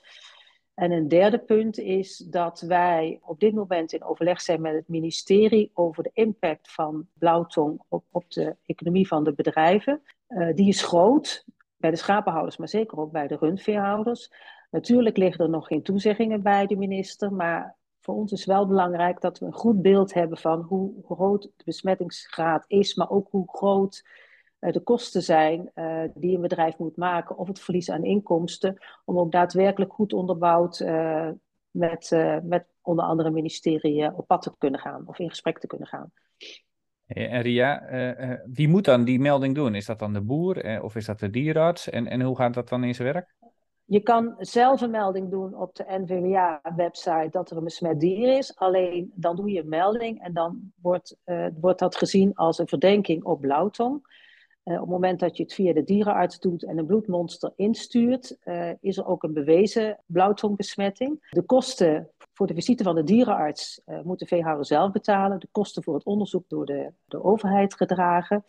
En 0.73 0.91
een 0.91 1.07
derde 1.07 1.39
punt 1.39 1.77
is 1.77 2.17
dat 2.17 2.61
wij 2.61 3.19
op 3.21 3.39
dit 3.39 3.53
moment 3.53 3.93
in 3.93 4.03
overleg 4.03 4.41
zijn 4.41 4.61
met 4.61 4.73
het 4.73 4.87
ministerie 4.87 5.71
over 5.73 6.03
de 6.03 6.11
impact 6.13 6.71
van 6.71 7.07
blauwtong 7.13 7.81
op, 7.87 8.03
op 8.11 8.31
de 8.31 8.55
economie 8.65 9.07
van 9.07 9.23
de 9.23 9.33
bedrijven. 9.33 10.01
Uh, 10.27 10.53
die 10.53 10.67
is 10.67 10.83
groot 10.83 11.45
bij 11.77 11.91
de 11.91 11.97
schapenhouders, 11.97 12.57
maar 12.57 12.69
zeker 12.69 12.97
ook 12.97 13.11
bij 13.11 13.27
de 13.27 13.37
rundveehouders. 13.39 14.31
Natuurlijk 14.75 15.17
liggen 15.17 15.43
er 15.43 15.49
nog 15.49 15.67
geen 15.67 15.83
toezeggingen 15.83 16.41
bij 16.41 16.65
de 16.65 16.75
minister, 16.75 17.33
maar 17.33 17.75
voor 17.99 18.15
ons 18.15 18.31
is 18.31 18.45
wel 18.45 18.67
belangrijk 18.67 19.21
dat 19.21 19.39
we 19.39 19.45
een 19.45 19.53
goed 19.53 19.81
beeld 19.81 20.13
hebben 20.13 20.37
van 20.37 20.61
hoe 20.61 20.93
groot 21.05 21.41
de 21.41 21.63
besmettingsgraad 21.65 22.65
is, 22.67 22.95
maar 22.95 23.09
ook 23.09 23.27
hoe 23.31 23.47
groot 23.47 24.05
uh, 24.59 24.71
de 24.71 24.79
kosten 24.79 25.21
zijn 25.21 25.71
uh, 25.75 26.01
die 26.15 26.35
een 26.35 26.41
bedrijf 26.41 26.77
moet 26.77 26.97
maken 26.97 27.37
of 27.37 27.47
het 27.47 27.59
verlies 27.59 27.89
aan 27.89 28.03
inkomsten, 28.03 28.77
om 29.05 29.17
ook 29.17 29.31
daadwerkelijk 29.31 29.93
goed 29.93 30.13
onderbouwd 30.13 30.79
uh, 30.79 31.29
met, 31.71 32.11
met 32.43 32.65
onder 32.81 33.05
andere 33.05 33.31
ministerie 33.31 34.15
op 34.15 34.27
pad 34.27 34.41
te 34.41 34.51
kunnen 34.57 34.79
gaan 34.79 35.03
of 35.07 35.19
in 35.19 35.29
gesprek 35.29 35.59
te 35.59 35.67
kunnen 35.67 35.87
gaan. 35.87 36.11
En 37.05 37.41
Ria, 37.41 37.83
wie 38.45 38.67
moet 38.67 38.85
dan 38.85 39.03
die 39.03 39.19
melding 39.19 39.55
doen? 39.55 39.75
Is 39.75 39.85
dat 39.85 39.99
dan 39.99 40.13
de 40.13 40.21
boer 40.21 40.81
of 40.81 40.95
is 40.95 41.05
dat 41.05 41.19
de 41.19 41.29
dierenarts? 41.29 41.89
En, 41.89 42.07
en 42.07 42.21
hoe 42.21 42.35
gaat 42.35 42.53
dat 42.53 42.69
dan 42.69 42.83
in 42.83 42.95
zijn 42.95 43.13
werk? 43.13 43.35
Je 43.87 43.99
kan 43.99 44.35
zelf 44.37 44.81
een 44.81 44.91
melding 44.91 45.29
doen 45.29 45.55
op 45.55 45.75
de 45.75 45.85
NVWA-website 45.87 47.27
dat 47.31 47.51
er 47.51 47.57
een 47.57 47.63
besmet 47.63 47.99
dier 47.99 48.37
is. 48.37 48.55
Alleen 48.55 49.11
dan 49.15 49.35
doe 49.35 49.51
je 49.51 49.59
een 49.59 49.69
melding 49.69 50.21
en 50.21 50.33
dan 50.33 50.71
wordt, 50.81 51.17
uh, 51.25 51.47
wordt 51.59 51.79
dat 51.79 51.95
gezien 51.95 52.33
als 52.35 52.59
een 52.59 52.67
verdenking 52.67 53.23
op 53.23 53.41
blauwtong. 53.41 54.23
Uh, 54.63 54.73
op 54.73 54.81
het 54.81 54.89
moment 54.89 55.19
dat 55.19 55.37
je 55.37 55.43
het 55.43 55.53
via 55.53 55.73
de 55.73 55.83
dierenarts 55.83 56.39
doet 56.39 56.63
en 56.63 56.77
een 56.77 56.85
bloedmonster 56.85 57.51
instuurt, 57.55 58.37
uh, 58.43 58.69
is 58.79 58.97
er 58.97 59.07
ook 59.07 59.23
een 59.23 59.33
bewezen 59.33 59.99
blauwtongbesmetting. 60.05 61.27
De 61.29 61.43
kosten 61.43 62.09
voor 62.33 62.47
de 62.47 62.53
visite 62.53 62.83
van 62.83 62.95
de 62.95 63.03
dierenarts 63.03 63.81
moet 64.03 64.19
de 64.19 64.25
veehouder 64.25 64.65
zelf 64.65 64.91
betalen. 64.91 65.39
De 65.39 65.47
kosten 65.51 65.83
voor 65.83 65.93
het 65.93 66.05
onderzoek 66.05 66.49
door 66.49 66.65
de, 66.65 66.91
de 67.05 67.23
overheid 67.23 67.75
gedragen. 67.75 68.43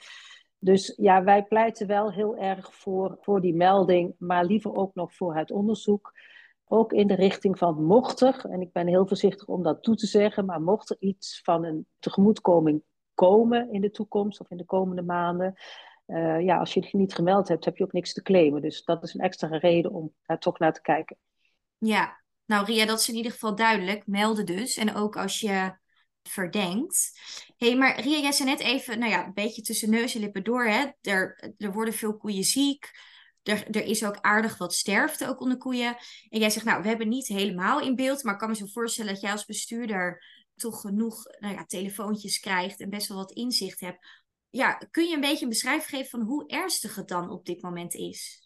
Dus 0.58 0.94
ja, 0.96 1.24
wij 1.24 1.44
pleiten 1.44 1.86
wel 1.86 2.12
heel 2.12 2.36
erg 2.36 2.74
voor, 2.74 3.16
voor 3.20 3.40
die 3.40 3.54
melding, 3.54 4.14
maar 4.18 4.44
liever 4.44 4.74
ook 4.74 4.94
nog 4.94 5.14
voor 5.14 5.36
het 5.36 5.50
onderzoek. 5.50 6.12
Ook 6.64 6.92
in 6.92 7.06
de 7.06 7.14
richting 7.14 7.58
van 7.58 7.84
mocht 7.84 8.20
er, 8.20 8.44
en 8.50 8.60
ik 8.60 8.72
ben 8.72 8.86
heel 8.86 9.06
voorzichtig 9.06 9.46
om 9.46 9.62
dat 9.62 9.82
toe 9.82 9.96
te 9.96 10.06
zeggen, 10.06 10.44
maar 10.44 10.60
mocht 10.60 10.90
er 10.90 10.96
iets 10.98 11.40
van 11.42 11.64
een 11.64 11.86
tegemoetkoming 11.98 12.82
komen 13.14 13.72
in 13.72 13.80
de 13.80 13.90
toekomst 13.90 14.40
of 14.40 14.50
in 14.50 14.56
de 14.56 14.64
komende 14.64 15.02
maanden, 15.02 15.54
uh, 16.06 16.40
ja, 16.40 16.58
als 16.58 16.74
je 16.74 16.80
het 16.80 16.92
niet 16.92 17.14
gemeld 17.14 17.48
hebt, 17.48 17.64
heb 17.64 17.76
je 17.76 17.84
ook 17.84 17.92
niks 17.92 18.12
te 18.12 18.22
claimen. 18.22 18.62
Dus 18.62 18.84
dat 18.84 19.02
is 19.02 19.14
een 19.14 19.20
extra 19.20 19.48
reden 19.48 19.92
om 19.92 20.14
daar 20.26 20.38
toch 20.38 20.58
naar 20.58 20.72
te 20.72 20.80
kijken. 20.80 21.16
Ja, 21.78 22.20
nou 22.44 22.64
Ria, 22.64 22.86
dat 22.86 22.98
is 22.98 23.08
in 23.08 23.14
ieder 23.14 23.32
geval 23.32 23.54
duidelijk. 23.54 24.06
Melden 24.06 24.46
dus. 24.46 24.76
En 24.76 24.94
ook 24.94 25.16
als 25.16 25.40
je 25.40 25.76
verdenkt. 26.28 27.20
Hey, 27.56 27.76
maar 27.76 28.00
Ria, 28.00 28.18
jij 28.18 28.32
zei 28.32 28.48
net 28.48 28.60
even, 28.60 28.98
nou 28.98 29.10
ja, 29.10 29.26
een 29.26 29.34
beetje 29.34 29.62
tussen 29.62 29.90
neus 29.90 30.14
en 30.14 30.20
lippen 30.20 30.44
door, 30.44 30.64
hè? 30.66 30.86
Er, 31.02 31.52
er 31.58 31.72
worden 31.72 31.94
veel 31.94 32.16
koeien 32.16 32.44
ziek. 32.44 32.90
Er, 33.42 33.66
er 33.70 33.84
is 33.84 34.04
ook 34.04 34.18
aardig 34.20 34.58
wat 34.58 34.74
sterfte 34.74 35.28
ook 35.28 35.40
onder 35.40 35.58
koeien. 35.58 35.96
En 36.28 36.40
jij 36.40 36.50
zegt, 36.50 36.64
nou, 36.66 36.82
we 36.82 36.88
hebben 36.88 37.08
niet 37.08 37.26
helemaal 37.26 37.80
in 37.80 37.94
beeld, 37.94 38.22
maar 38.22 38.32
ik 38.32 38.38
kan 38.38 38.48
me 38.48 38.56
zo 38.56 38.66
voorstellen 38.66 39.12
dat 39.12 39.22
jij 39.22 39.32
als 39.32 39.44
bestuurder 39.44 40.24
toch 40.56 40.80
genoeg 40.80 41.24
nou 41.38 41.54
ja, 41.54 41.64
telefoontjes 41.64 42.40
krijgt 42.40 42.80
en 42.80 42.90
best 42.90 43.08
wel 43.08 43.16
wat 43.16 43.32
inzicht 43.32 43.80
hebt. 43.80 44.06
Ja, 44.50 44.72
kun 44.90 45.08
je 45.08 45.14
een 45.14 45.20
beetje 45.20 45.42
een 45.42 45.48
beschrijving 45.48 45.88
geven 45.88 46.10
van 46.10 46.20
hoe 46.20 46.46
ernstig 46.46 46.94
het 46.94 47.08
dan 47.08 47.30
op 47.30 47.46
dit 47.46 47.62
moment 47.62 47.94
is? 47.94 48.45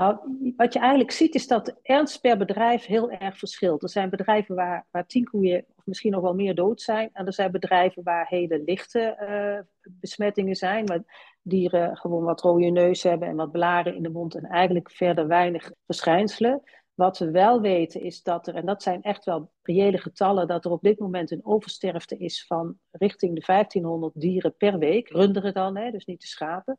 Nou, 0.00 0.18
wat 0.56 0.72
je 0.72 0.78
eigenlijk 0.78 1.10
ziet 1.10 1.34
is 1.34 1.46
dat 1.46 1.74
ernst 1.82 2.20
per 2.20 2.36
bedrijf 2.36 2.84
heel 2.84 3.10
erg 3.10 3.38
verschilt. 3.38 3.82
Er 3.82 3.88
zijn 3.88 4.10
bedrijven 4.10 4.54
waar, 4.54 4.86
waar 4.90 5.06
tien 5.06 5.24
koeien 5.24 5.64
of 5.76 5.86
misschien 5.86 6.10
nog 6.12 6.20
wel 6.20 6.34
meer 6.34 6.54
dood 6.54 6.80
zijn. 6.80 7.10
En 7.12 7.26
er 7.26 7.32
zijn 7.32 7.50
bedrijven 7.50 8.02
waar 8.02 8.26
hele 8.28 8.62
lichte 8.64 9.16
uh, 9.20 9.88
besmettingen 9.90 10.56
zijn. 10.56 10.86
Waar 10.86 11.36
dieren 11.42 11.96
gewoon 11.96 12.24
wat 12.24 12.40
rode 12.40 12.66
neus 12.66 13.02
hebben 13.02 13.28
en 13.28 13.36
wat 13.36 13.50
blaren 13.50 13.94
in 13.94 14.02
de 14.02 14.10
mond. 14.10 14.34
En 14.34 14.44
eigenlijk 14.44 14.90
verder 14.90 15.26
weinig 15.26 15.72
verschijnselen. 15.86 16.62
Wat 16.94 17.18
we 17.18 17.30
wel 17.30 17.60
weten 17.60 18.00
is 18.00 18.22
dat 18.22 18.46
er, 18.46 18.54
en 18.54 18.66
dat 18.66 18.82
zijn 18.82 19.02
echt 19.02 19.24
wel 19.24 19.50
reële 19.62 19.98
getallen, 19.98 20.46
dat 20.46 20.64
er 20.64 20.70
op 20.70 20.82
dit 20.82 20.98
moment 20.98 21.30
een 21.30 21.44
oversterfte 21.44 22.16
is 22.16 22.46
van 22.46 22.78
richting 22.90 23.34
de 23.34 23.42
1500 23.46 24.12
dieren 24.20 24.56
per 24.56 24.78
week. 24.78 25.08
Runderen 25.08 25.54
dan, 25.54 25.76
hè, 25.76 25.90
dus 25.90 26.04
niet 26.04 26.20
de 26.20 26.26
schapen. 26.26 26.78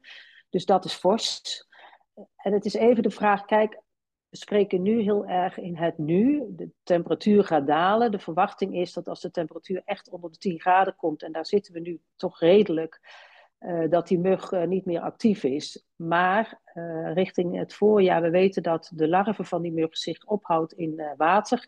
Dus 0.49 0.65
dat 0.65 0.85
is 0.85 0.93
fors 0.93 1.65
en 2.35 2.53
het 2.53 2.65
is 2.65 2.73
even 2.73 3.03
de 3.03 3.09
vraag, 3.09 3.45
kijk, 3.45 3.79
we 4.29 4.37
spreken 4.37 4.81
nu 4.81 5.01
heel 5.01 5.25
erg 5.25 5.57
in 5.57 5.77
het 5.77 5.97
nu. 5.97 6.43
De 6.49 6.69
temperatuur 6.83 7.43
gaat 7.43 7.67
dalen. 7.67 8.11
De 8.11 8.19
verwachting 8.19 8.75
is 8.75 8.93
dat 8.93 9.07
als 9.07 9.21
de 9.21 9.31
temperatuur 9.31 9.81
echt 9.85 10.09
onder 10.09 10.31
de 10.31 10.37
10 10.37 10.59
graden 10.59 10.95
komt, 10.95 11.23
en 11.23 11.31
daar 11.31 11.45
zitten 11.45 11.73
we 11.73 11.79
nu 11.79 12.01
toch 12.15 12.39
redelijk, 12.39 12.99
uh, 13.59 13.89
dat 13.89 14.07
die 14.07 14.19
mug 14.19 14.51
uh, 14.51 14.63
niet 14.63 14.85
meer 14.85 14.99
actief 14.99 15.43
is. 15.43 15.85
Maar 15.95 16.61
uh, 16.73 17.13
richting 17.13 17.57
het 17.57 17.73
voorjaar, 17.73 18.21
we 18.21 18.29
weten 18.29 18.63
dat 18.63 18.91
de 18.95 19.07
larve 19.07 19.43
van 19.43 19.61
die 19.61 19.73
mug 19.73 19.97
zich 19.97 20.25
ophoudt 20.25 20.73
in 20.73 21.13
water. 21.17 21.67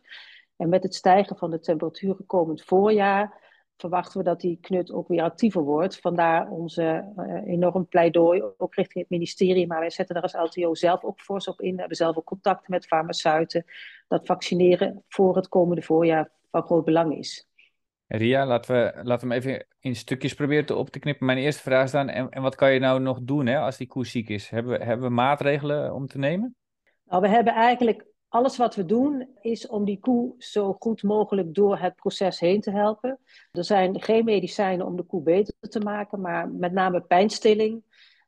En 0.56 0.70
met 0.70 0.84
het 0.84 0.96
stijgen 0.96 1.38
van 1.38 1.52
de 1.52 1.60
temperatuur 1.60 2.16
komend 2.26 2.64
voorjaar 2.64 3.43
verwachten 3.77 4.18
we 4.18 4.24
dat 4.24 4.42
die 4.42 4.58
knut 4.62 4.92
ook 4.92 5.08
weer 5.08 5.22
actiever 5.22 5.62
wordt. 5.62 6.00
Vandaar 6.00 6.50
onze 6.50 7.13
uh, 7.18 7.53
enorm 7.53 7.88
pleidooi, 7.88 8.44
ook 8.58 8.75
richting 8.75 9.00
het 9.00 9.10
ministerie. 9.10 9.68
Maar 9.68 9.80
wij 9.80 9.89
zetten 9.89 10.15
daar 10.15 10.24
als 10.24 10.56
LTO 10.56 10.75
zelf 10.75 11.03
ook 11.03 11.20
fors 11.20 11.48
op 11.48 11.62
in. 11.62 11.74
We 11.74 11.80
hebben 11.80 11.98
zelf 11.98 12.18
ook 12.18 12.25
contacten 12.25 12.72
met 12.72 12.86
farmaceuten. 12.86 13.65
Dat 14.08 14.25
vaccineren 14.25 15.03
voor 15.08 15.36
het 15.36 15.48
komende 15.48 15.82
voorjaar 15.82 16.32
van 16.51 16.63
groot 16.63 16.86
belang 16.86 17.18
is. 17.18 17.48
Ria, 18.08 18.46
laten 18.46 18.75
we, 18.75 19.03
laten 19.03 19.27
we 19.27 19.34
hem 19.34 19.44
even 19.44 19.65
in 19.80 19.96
stukjes 19.96 20.34
proberen 20.34 20.65
te 20.65 20.75
op 20.75 20.89
te 20.89 21.00
knippen. 21.00 21.25
Mijn 21.25 21.38
eerste 21.38 21.62
vraag 21.62 21.84
is 21.84 21.92
dan, 21.92 22.10
en, 22.10 22.30
en 22.30 22.42
wat 22.42 22.56
kan 22.56 22.74
je 22.74 22.80
nou 22.80 23.00
nog 23.00 23.20
doen 23.22 23.46
hè, 23.46 23.60
als 23.60 23.77
die 23.77 23.88
koe 23.88 24.06
ziek 24.06 24.30
is? 24.30 24.50
Hebben 24.50 24.80
we, 24.80 24.86
hebben 24.86 25.08
we 25.08 25.13
maatregelen 25.13 25.94
om 25.94 26.08
te 26.08 26.18
nemen? 26.18 26.56
Nou, 27.06 27.22
we 27.22 27.27
hebben 27.27 27.53
eigenlijk 27.53 28.06
alles 28.34 28.58
wat 28.58 28.75
we 28.75 28.86
doen 28.86 29.28
is 29.42 29.68
om 29.68 29.86
die 29.86 30.00
koe 30.00 30.36
zo 30.38 30.75
goed 30.80 31.04
mogelijk 31.04 31.54
door 31.54 31.78
het 31.78 31.96
proces 31.96 32.40
heen 32.40 32.62
te 32.62 32.72
helpen. 32.72 33.20
Er 33.52 33.63
zijn 33.63 34.02
geen 34.02 34.25
medicijnen 34.25 34.86
om 34.86 34.96
de 34.96 35.04
koe 35.04 35.22
beter 35.22 35.54
te 35.70 35.80
maken, 35.80 36.22
maar 36.22 36.50
met 36.50 36.72
name 36.72 37.02
pijnstilling, 37.02 37.84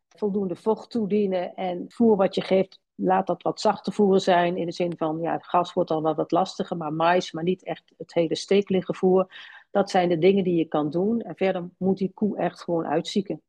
voldoende 0.07 0.55
vocht 0.55 0.89
toedienen 0.89 1.55
en 1.55 1.85
voer 1.87 2.15
wat 2.15 2.35
je 2.35 2.41
geeft, 2.41 2.79
laat 2.95 3.27
dat 3.27 3.41
wat 3.41 3.61
zachter 3.61 3.93
voeren 3.93 4.21
zijn. 4.21 4.57
In 4.57 4.65
de 4.65 4.71
zin 4.71 4.97
van, 4.97 5.19
ja, 5.21 5.37
gas 5.37 5.73
wordt 5.73 5.89
dan 5.89 6.03
wel 6.03 6.15
wat 6.15 6.31
lastiger, 6.31 6.77
maar 6.77 6.93
mais, 6.93 7.31
maar 7.31 7.43
niet 7.43 7.63
echt 7.63 7.93
het 7.97 8.13
hele 8.13 8.35
stekelige 8.35 8.93
voer. 8.93 9.33
Dat 9.71 9.89
zijn 9.89 10.09
de 10.09 10.17
dingen 10.17 10.43
die 10.43 10.55
je 10.55 10.65
kan 10.65 10.89
doen. 10.89 11.21
En 11.21 11.35
verder 11.35 11.69
moet 11.77 11.97
die 11.97 12.11
koe 12.13 12.37
echt 12.37 12.61
gewoon 12.61 12.85
uitzieken. 12.85 13.41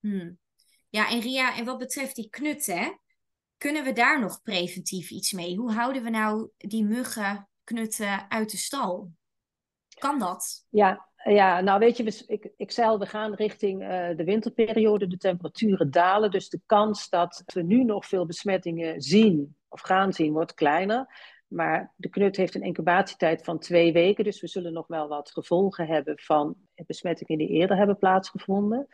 Hmm. 0.00 0.38
Ja, 0.88 1.10
en 1.10 1.20
Ria, 1.20 1.56
en 1.56 1.64
wat 1.64 1.78
betreft 1.78 2.16
die 2.16 2.30
knut, 2.30 2.66
hè? 2.66 2.90
Kunnen 3.64 3.84
we 3.84 3.92
daar 3.92 4.20
nog 4.20 4.42
preventief 4.42 5.10
iets 5.10 5.32
mee? 5.32 5.56
Hoe 5.56 5.72
houden 5.72 6.02
we 6.02 6.10
nou 6.10 6.48
die 6.56 6.84
muggen, 6.84 7.48
knutten 7.64 8.30
uit 8.30 8.50
de 8.50 8.56
stal? 8.56 9.10
Kan 9.98 10.18
dat? 10.18 10.66
Ja, 10.68 11.08
ja 11.24 11.60
nou 11.60 11.78
weet 11.78 11.96
je, 11.96 12.24
ik, 12.26 12.50
ik 12.56 12.78
al, 12.78 12.98
we 12.98 13.06
gaan 13.06 13.34
richting 13.34 13.82
uh, 13.82 13.88
de 14.16 14.24
winterperiode. 14.24 15.06
De 15.06 15.16
temperaturen 15.16 15.90
dalen. 15.90 16.30
Dus 16.30 16.48
de 16.48 16.60
kans 16.66 17.08
dat 17.08 17.42
we 17.46 17.62
nu 17.62 17.84
nog 17.84 18.06
veel 18.06 18.26
besmettingen 18.26 19.00
zien 19.00 19.56
of 19.68 19.80
gaan 19.80 20.12
zien, 20.12 20.32
wordt 20.32 20.54
kleiner. 20.54 21.32
Maar 21.46 21.92
de 21.96 22.08
knut 22.08 22.36
heeft 22.36 22.54
een 22.54 22.62
incubatietijd 22.62 23.44
van 23.44 23.58
twee 23.58 23.92
weken. 23.92 24.24
Dus 24.24 24.40
we 24.40 24.48
zullen 24.48 24.72
nog 24.72 24.86
wel 24.86 25.08
wat 25.08 25.30
gevolgen 25.30 25.86
hebben 25.86 26.18
van 26.18 26.56
besmettingen 26.86 27.38
die 27.38 27.48
eerder 27.48 27.76
hebben 27.76 27.98
plaatsgevonden 27.98 28.88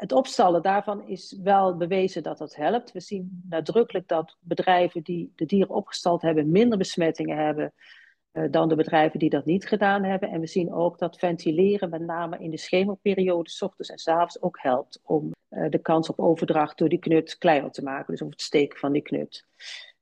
het 0.00 0.12
opstallen 0.12 0.62
daarvan 0.62 1.08
is 1.08 1.38
wel 1.42 1.76
bewezen 1.76 2.22
dat 2.22 2.38
dat 2.38 2.56
helpt. 2.56 2.92
We 2.92 3.00
zien 3.00 3.42
nadrukkelijk 3.48 4.08
dat 4.08 4.36
bedrijven 4.40 5.02
die 5.02 5.32
de 5.36 5.46
dieren 5.46 5.74
opgestald 5.74 6.22
hebben 6.22 6.50
minder 6.50 6.78
besmettingen 6.78 7.36
hebben 7.36 7.72
dan 8.50 8.68
de 8.68 8.74
bedrijven 8.74 9.18
die 9.18 9.30
dat 9.30 9.44
niet 9.44 9.66
gedaan 9.66 10.04
hebben. 10.04 10.30
En 10.30 10.40
we 10.40 10.46
zien 10.46 10.72
ook 10.72 10.98
dat 10.98 11.18
ventileren, 11.18 11.90
met 11.90 12.00
name 12.00 12.38
in 12.38 12.50
de 12.50 12.56
schemerperiode, 12.56 13.50
s 13.50 13.62
ochtends 13.62 13.90
en 13.90 13.98
s 13.98 14.08
avonds, 14.08 14.42
ook 14.42 14.58
helpt 14.60 15.00
om 15.02 15.30
de 15.48 15.78
kans 15.82 16.08
op 16.08 16.18
overdracht 16.18 16.78
door 16.78 16.88
die 16.88 16.98
knut 16.98 17.38
kleiner 17.38 17.70
te 17.70 17.82
maken. 17.82 18.12
Dus 18.12 18.22
op 18.22 18.30
het 18.30 18.40
steken 18.40 18.78
van 18.78 18.92
die 18.92 19.02
knut. 19.02 19.46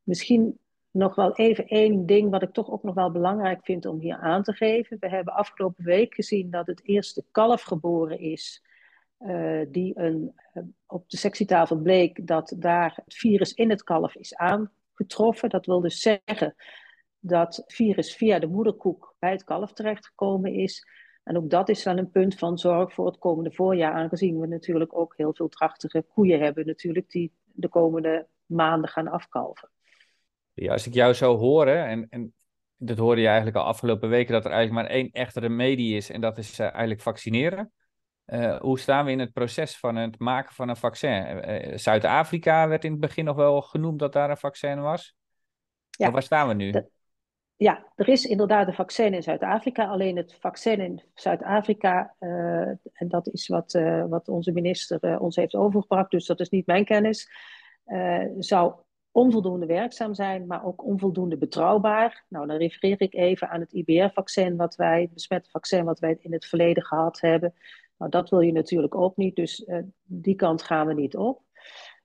Misschien 0.02 0.58
nog 0.90 1.14
wel 1.14 1.36
even 1.36 1.66
één 1.66 2.06
ding 2.06 2.30
wat 2.30 2.42
ik 2.42 2.52
toch 2.52 2.70
ook 2.70 2.82
nog 2.82 2.94
wel 2.94 3.10
belangrijk 3.10 3.64
vind 3.64 3.86
om 3.86 4.00
hier 4.00 4.16
aan 4.16 4.42
te 4.42 4.52
geven. 4.52 4.96
We 5.00 5.08
hebben 5.08 5.34
afgelopen 5.34 5.84
week 5.84 6.14
gezien 6.14 6.50
dat 6.50 6.66
het 6.66 6.84
eerste 6.84 7.24
kalf 7.30 7.62
geboren 7.62 8.18
is. 8.18 8.62
Uh, 9.20 9.66
die 9.68 9.98
een, 9.98 10.32
uh, 10.54 10.62
op 10.86 11.10
de 11.10 11.16
sectietafel 11.16 11.76
bleek 11.76 12.26
dat 12.26 12.54
daar 12.56 13.00
het 13.04 13.14
virus 13.14 13.52
in 13.52 13.70
het 13.70 13.82
kalf 13.82 14.14
is 14.14 14.34
aangetroffen. 14.34 15.48
Dat 15.48 15.66
wil 15.66 15.80
dus 15.80 16.00
zeggen 16.00 16.54
dat 17.18 17.56
het 17.56 17.74
virus 17.74 18.14
via 18.14 18.38
de 18.38 18.46
moederkoek 18.46 19.14
bij 19.18 19.30
het 19.30 19.44
kalf 19.44 19.72
terechtgekomen 19.72 20.52
is. 20.52 20.86
En 21.22 21.36
ook 21.36 21.50
dat 21.50 21.68
is 21.68 21.84
wel 21.84 21.98
een 21.98 22.10
punt 22.10 22.34
van 22.34 22.58
zorg 22.58 22.92
voor 22.92 23.06
het 23.06 23.18
komende 23.18 23.52
voorjaar, 23.52 23.92
aangezien 23.92 24.40
we 24.40 24.46
natuurlijk 24.46 24.98
ook 24.98 25.14
heel 25.16 25.34
veel 25.34 25.48
drachtige 25.48 26.04
koeien 26.08 26.40
hebben, 26.40 26.66
natuurlijk, 26.66 27.10
die 27.10 27.32
de 27.44 27.68
komende 27.68 28.26
maanden 28.46 28.90
gaan 28.90 29.08
afkalven. 29.08 29.70
Ja, 30.54 30.72
als 30.72 30.86
ik 30.86 30.94
jou 30.94 31.12
zo 31.12 31.36
hoor, 31.36 31.66
en, 31.66 32.06
en 32.10 32.34
dat 32.76 32.98
hoorde 32.98 33.20
je 33.20 33.26
eigenlijk 33.26 33.56
al 33.56 33.64
afgelopen 33.64 34.08
weken, 34.08 34.32
dat 34.32 34.44
er 34.44 34.50
eigenlijk 34.50 34.86
maar 34.86 34.96
één 34.96 35.10
echte 35.12 35.40
remedie 35.40 35.96
is 35.96 36.10
en 36.10 36.20
dat 36.20 36.38
is 36.38 36.58
uh, 36.58 36.66
eigenlijk 36.66 37.00
vaccineren. 37.00 37.72
Uh, 38.32 38.56
hoe 38.56 38.78
staan 38.78 39.04
we 39.04 39.10
in 39.10 39.18
het 39.18 39.32
proces 39.32 39.78
van 39.78 39.96
het 39.96 40.18
maken 40.18 40.54
van 40.54 40.68
een 40.68 40.76
vaccin? 40.76 41.48
Uh, 41.48 41.76
Zuid-Afrika 41.76 42.68
werd 42.68 42.84
in 42.84 42.90
het 42.90 43.00
begin 43.00 43.24
nog 43.24 43.36
wel 43.36 43.62
genoemd 43.62 43.98
dat 43.98 44.12
daar 44.12 44.30
een 44.30 44.36
vaccin 44.36 44.80
was. 44.80 45.16
Ja. 45.90 46.04
Maar 46.04 46.12
waar 46.12 46.22
staan 46.22 46.48
we 46.48 46.54
nu? 46.54 46.70
De, 46.70 46.90
ja, 47.56 47.92
er 47.94 48.08
is 48.08 48.24
inderdaad 48.24 48.66
een 48.66 48.74
vaccin 48.74 49.14
in 49.14 49.22
Zuid-Afrika. 49.22 49.86
Alleen 49.86 50.16
het 50.16 50.36
vaccin 50.40 50.80
in 50.80 51.02
Zuid-Afrika, 51.14 52.14
en 52.92 53.08
dat 53.08 53.28
is 53.28 53.48
wat, 53.48 53.80
wat 54.08 54.28
onze 54.28 54.52
minister 54.52 55.20
ons 55.20 55.36
heeft 55.36 55.54
overgebracht, 55.54 56.10
dus 56.10 56.26
dat 56.26 56.40
is 56.40 56.48
niet 56.48 56.66
mijn 56.66 56.84
kennis, 56.84 57.30
zou 58.38 58.74
onvoldoende 59.10 59.66
werkzaam 59.66 60.14
zijn, 60.14 60.46
maar 60.46 60.64
ook 60.64 60.84
onvoldoende 60.84 61.36
betrouwbaar. 61.36 62.24
Nou, 62.28 62.46
dan 62.46 62.56
refereer 62.56 63.00
ik 63.00 63.14
even 63.14 63.48
aan 63.48 63.60
het 63.60 63.72
IBR-vaccin, 63.72 64.56
wat 64.56 64.76
wij, 64.76 65.00
het 65.00 65.14
besmette 65.14 65.50
vaccin, 65.50 65.84
wat 65.84 65.98
wij 65.98 66.16
in 66.20 66.32
het 66.32 66.46
verleden 66.46 66.84
gehad 66.84 67.20
hebben. 67.20 67.54
Nou, 67.98 68.10
dat 68.10 68.30
wil 68.30 68.40
je 68.40 68.52
natuurlijk 68.52 68.94
ook 68.94 69.16
niet, 69.16 69.36
dus 69.36 69.60
uh, 69.66 69.78
die 70.04 70.34
kant 70.34 70.62
gaan 70.62 70.86
we 70.86 70.94
niet 70.94 71.16
op. 71.16 71.42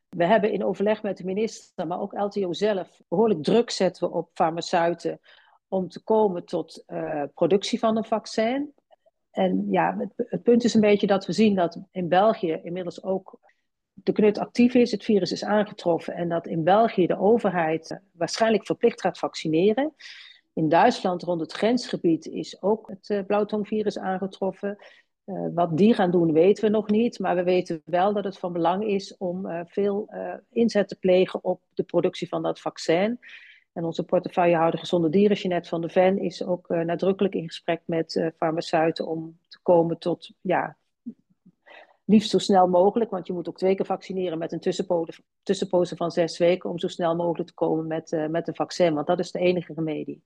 We 0.10 0.26
hebben 0.26 0.52
in 0.52 0.64
overleg 0.64 1.04
met 1.04 1.18
de 1.18 1.26
minister, 1.26 1.88
maar 1.88 2.00
ook 2.00 2.14
LTO 2.14 2.54
zelf, 2.54 3.02
behoorlijk 3.08 3.44
druk 3.44 3.70
zetten 3.70 4.08
we 4.08 4.16
op 4.16 4.30
farmaceuten 4.34 5.20
om 5.68 5.90
te 5.90 6.04
komen 6.04 6.46
tot 6.46 6.84
uh, 6.88 7.24
productie 7.34 7.80
van 7.80 7.98
een 7.98 8.06
vaccin. 8.06 8.74
En 9.32 9.68
ja, 9.70 9.98
het, 10.16 10.44
punt 10.44 10.64
is 10.64 10.74
een 10.74 10.82
beetje 10.82 11.08
dat 11.08 11.26
we 11.26 11.34
zien 11.34 11.56
dat 11.56 11.80
in 11.92 12.08
België 12.08 12.60
inmiddels 12.64 13.04
ook 13.04 13.40
de 13.94 14.12
knut 14.12 14.38
actief 14.38 14.74
is, 14.74 14.92
het 14.92 15.04
virus 15.04 15.32
is 15.32 15.44
aangetroffen 15.44 16.14
en 16.14 16.30
dat 16.30 16.48
in 16.48 16.64
België 16.64 17.08
de 17.08 17.20
overheid 17.20 17.92
eh, 17.92 17.98
waarschijnlijk 18.12 18.66
verplicht 18.66 19.02
gaat 19.02 19.20
vaccineren. 19.20 19.94
In 20.54 20.70
Duitsland 20.70 21.24
rond 21.24 21.42
het 21.42 21.52
grensgebied 21.52 22.26
is 22.26 22.62
ook 22.62 22.90
het 22.90 23.10
uh, 23.10 23.26
blauwtongvirus 23.26 23.98
aangetroffen. 23.98 24.78
Uh, 25.26 25.48
wat 25.54 25.78
die 25.78 25.94
gaan 25.94 26.12
doen 26.12 26.34
weten 26.34 26.64
we 26.64 26.70
nog 26.70 26.90
niet, 26.90 27.20
maar 27.20 27.36
we 27.36 27.44
weten 27.44 27.82
wel 27.86 28.14
dat 28.14 28.24
het 28.24 28.38
van 28.38 28.54
belang 28.54 28.84
is 28.84 29.18
om 29.18 29.46
uh, 29.46 29.62
veel 29.66 30.08
uh, 30.10 30.34
inzet 30.50 30.88
te 30.88 30.96
plegen 30.96 31.44
op 31.44 31.62
de 31.74 31.84
productie 31.84 32.28
van 32.28 32.42
dat 32.42 32.60
vaccin. 32.60 33.20
En 33.74 33.84
onze 33.84 34.04
portefeuillehouder 34.04 34.80
Gezonde 34.80 35.10
Dieren, 35.10 35.38
Jeanette 35.38 35.70
van 35.70 35.82
der 35.82 35.90
Ven, 35.90 36.20
is 36.20 36.44
ook 36.44 36.68
nadrukkelijk 36.68 37.36
in 37.36 37.48
gesprek 37.48 37.82
met 37.86 38.32
farmaceuten 38.38 39.08
om 39.08 39.38
te 39.48 39.60
komen 39.62 39.98
tot 40.00 40.32
ja, 40.42 40.78
liefst 42.06 42.30
zo 42.30 42.38
snel 42.38 42.68
mogelijk, 42.68 43.12
want 43.12 43.28
je 43.28 43.34
moet 43.34 43.48
ook 43.48 43.58
twee 43.58 43.76
keer 43.76 43.86
vaccineren 43.86 44.38
met 44.38 44.52
een 44.52 44.60
tussenpoze, 45.44 45.96
van 45.96 46.12
zes 46.12 46.38
weken 46.38 46.70
om 46.70 46.80
zo 46.80 46.88
snel 46.88 47.16
mogelijk 47.16 47.50
te 47.50 47.56
komen 47.56 47.88
met, 47.88 48.28
met 48.30 48.48
een 48.48 48.56
vaccin, 48.56 48.94
want 48.94 49.08
dat 49.08 49.20
is 49.20 49.32
de 49.32 49.40
enige 49.40 49.74
remedie. 49.74 50.24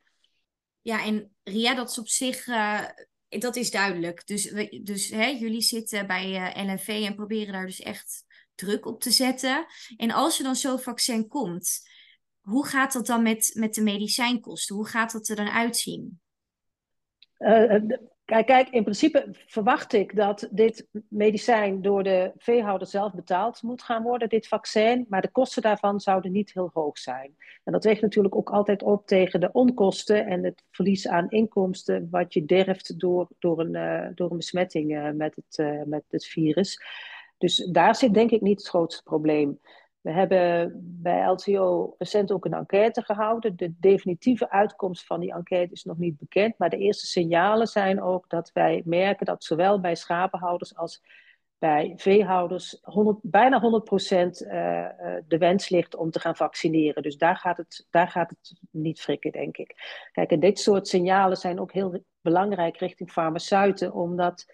Ja, 0.82 1.06
en 1.06 1.36
Ria, 1.44 1.76
dat 1.76 1.90
is 1.90 2.00
op 2.00 2.08
zich, 2.08 2.46
dat 3.30 3.56
is 3.56 3.72
duidelijk. 3.72 4.28
Dus, 4.28 4.54
dus 4.84 5.10
hè, 5.10 5.26
jullie 5.26 5.62
zitten 5.62 6.08
bij 6.08 6.30
uh, 6.30 6.58
eh, 6.58 6.68
LNV 6.68 6.88
en 6.88 7.16
proberen 7.16 7.54
daar 7.54 7.66
dus 7.66 7.82
echt 7.82 8.26
druk 8.56 8.86
op 8.86 9.02
te 9.02 9.12
zetten. 9.12 9.66
En 9.98 10.12
als 10.12 10.38
er 10.38 10.44
dan 10.44 10.56
zo'n 10.56 10.80
vaccin 10.80 11.28
komt, 11.28 11.80
hoe 12.42 12.68
gaat 12.68 12.94
dat 12.94 13.06
dan 13.06 13.24
met, 13.24 13.52
met 13.54 13.74
de 13.74 13.82
medicijnkosten? 13.82 14.76
Hoe 14.76 14.88
gaat 14.88 15.12
dat 15.12 15.28
er 15.28 15.36
dan 15.36 15.50
uitzien? 15.50 16.20
Kijk, 18.28 18.46
kijk, 18.46 18.70
in 18.70 18.84
principe 18.84 19.28
verwacht 19.32 19.94
ik 19.94 20.16
dat 20.16 20.48
dit 20.52 20.88
medicijn 21.10 21.82
door 21.82 22.04
de 22.04 22.32
veehouder 22.38 22.88
zelf 22.88 23.14
betaald 23.14 23.62
moet 23.62 23.82
gaan 23.82 24.04
worden, 24.04 24.30
dit 24.30 24.48
vaccin. 24.48 25.06
Maar 25.10 25.22
de 25.22 25.32
kosten 25.32 25.62
daarvan 25.62 26.00
zouden 26.00 26.32
niet 26.32 26.54
heel 26.54 26.70
hoog 26.74 26.98
zijn. 26.98 27.36
En 27.64 27.72
dat 27.72 27.84
weegt 27.84 28.02
natuurlijk 28.02 28.36
ook 28.36 28.50
altijd 28.50 28.84
op 28.84 29.06
tegen 29.06 29.40
de 29.40 29.52
onkosten 29.52 30.26
en 30.26 30.44
het 30.44 30.64
verlies 30.72 31.08
aan 31.08 31.30
inkomsten 31.30 32.08
wat 32.12 32.34
je 32.34 32.46
derft 32.46 33.00
door, 33.00 33.28
door, 33.40 33.60
een, 33.60 33.76
uh, 33.76 34.08
door 34.16 34.32
een 34.32 34.38
besmetting 34.38 34.92
uh, 34.92 35.10
met, 35.12 35.36
het, 35.36 35.58
uh, 35.58 35.82
met 35.86 36.04
het 36.10 36.26
virus. 36.26 36.82
Dus 37.38 37.56
daar 37.72 37.96
zit 37.96 38.14
denk 38.14 38.32
ik 38.32 38.42
niet 38.42 38.60
het 38.60 38.70
grootste 38.70 39.04
probleem. 39.04 39.60
We 40.08 40.14
hebben 40.14 40.72
bij 41.02 41.26
LTO 41.26 41.96
recent 41.98 42.32
ook 42.32 42.46
een 42.46 42.54
enquête 42.54 43.02
gehouden. 43.02 43.56
De 43.56 43.74
definitieve 43.80 44.50
uitkomst 44.50 45.06
van 45.06 45.20
die 45.20 45.34
enquête 45.34 45.74
is 45.74 45.84
nog 45.84 45.98
niet 45.98 46.18
bekend. 46.18 46.58
Maar 46.58 46.70
de 46.70 46.78
eerste 46.78 47.06
signalen 47.06 47.68
zijn 47.68 48.02
ook 48.02 48.30
dat 48.30 48.52
wij 48.54 48.82
merken 48.86 49.26
dat 49.26 49.44
zowel 49.44 49.80
bij 49.80 49.96
schapenhouders 49.96 50.76
als 50.76 51.02
bij 51.58 51.94
veehouders 51.98 52.80
100, 52.82 53.18
bijna 53.22 53.62
100% 53.62 53.64
uh, 53.66 54.20
uh, 54.20 55.16
de 55.28 55.38
wens 55.38 55.70
ligt 55.70 55.96
om 55.96 56.12
te 56.12 56.20
gaan 56.20 56.36
vaccineren. 56.36 57.04
Dus 57.04 57.18
daar 57.18 57.38
gaat, 57.38 57.58
het, 57.58 57.88
daar 57.90 58.08
gaat 58.08 58.30
het 58.30 58.60
niet 58.72 59.02
frikken, 59.02 59.32
denk 59.32 59.58
ik. 59.58 59.76
Kijk, 60.12 60.32
en 60.32 60.40
dit 60.40 60.60
soort 60.60 60.88
signalen 60.88 61.38
zijn 61.38 61.60
ook 61.60 61.72
heel 61.72 62.04
belangrijk 62.22 62.78
richting 62.78 63.12
farmaceuten, 63.12 63.94
omdat 63.94 64.46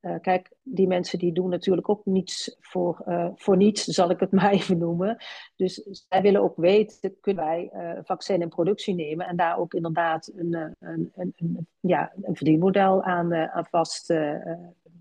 uh, 0.00 0.14
kijk, 0.20 0.50
die 0.62 0.86
mensen 0.86 1.18
die 1.18 1.32
doen 1.32 1.50
natuurlijk 1.50 1.88
ook 1.88 2.04
niets 2.04 2.56
voor, 2.60 3.02
uh, 3.08 3.28
voor 3.34 3.56
niets, 3.56 3.84
zal 3.84 4.10
ik 4.10 4.20
het 4.20 4.32
maar 4.40 4.50
even 4.50 4.78
noemen. 4.78 5.16
Dus 5.56 5.86
zij 6.08 6.22
willen 6.22 6.42
ook 6.42 6.56
weten, 6.56 7.16
kunnen 7.20 7.44
wij 7.44 7.70
uh, 7.74 7.98
vaccin 8.02 8.42
in 8.42 8.48
productie 8.48 8.94
nemen 8.94 9.26
en 9.26 9.36
daar 9.36 9.58
ook 9.58 9.74
inderdaad 9.74 10.32
een, 10.36 10.54
een, 10.78 11.12
een, 11.14 11.32
een 11.36 11.66
ja, 11.80 12.12
een 12.22 12.36
verdienmodel 12.36 13.02
aan, 13.02 13.34
aan 13.34 13.66
vast 13.70 14.14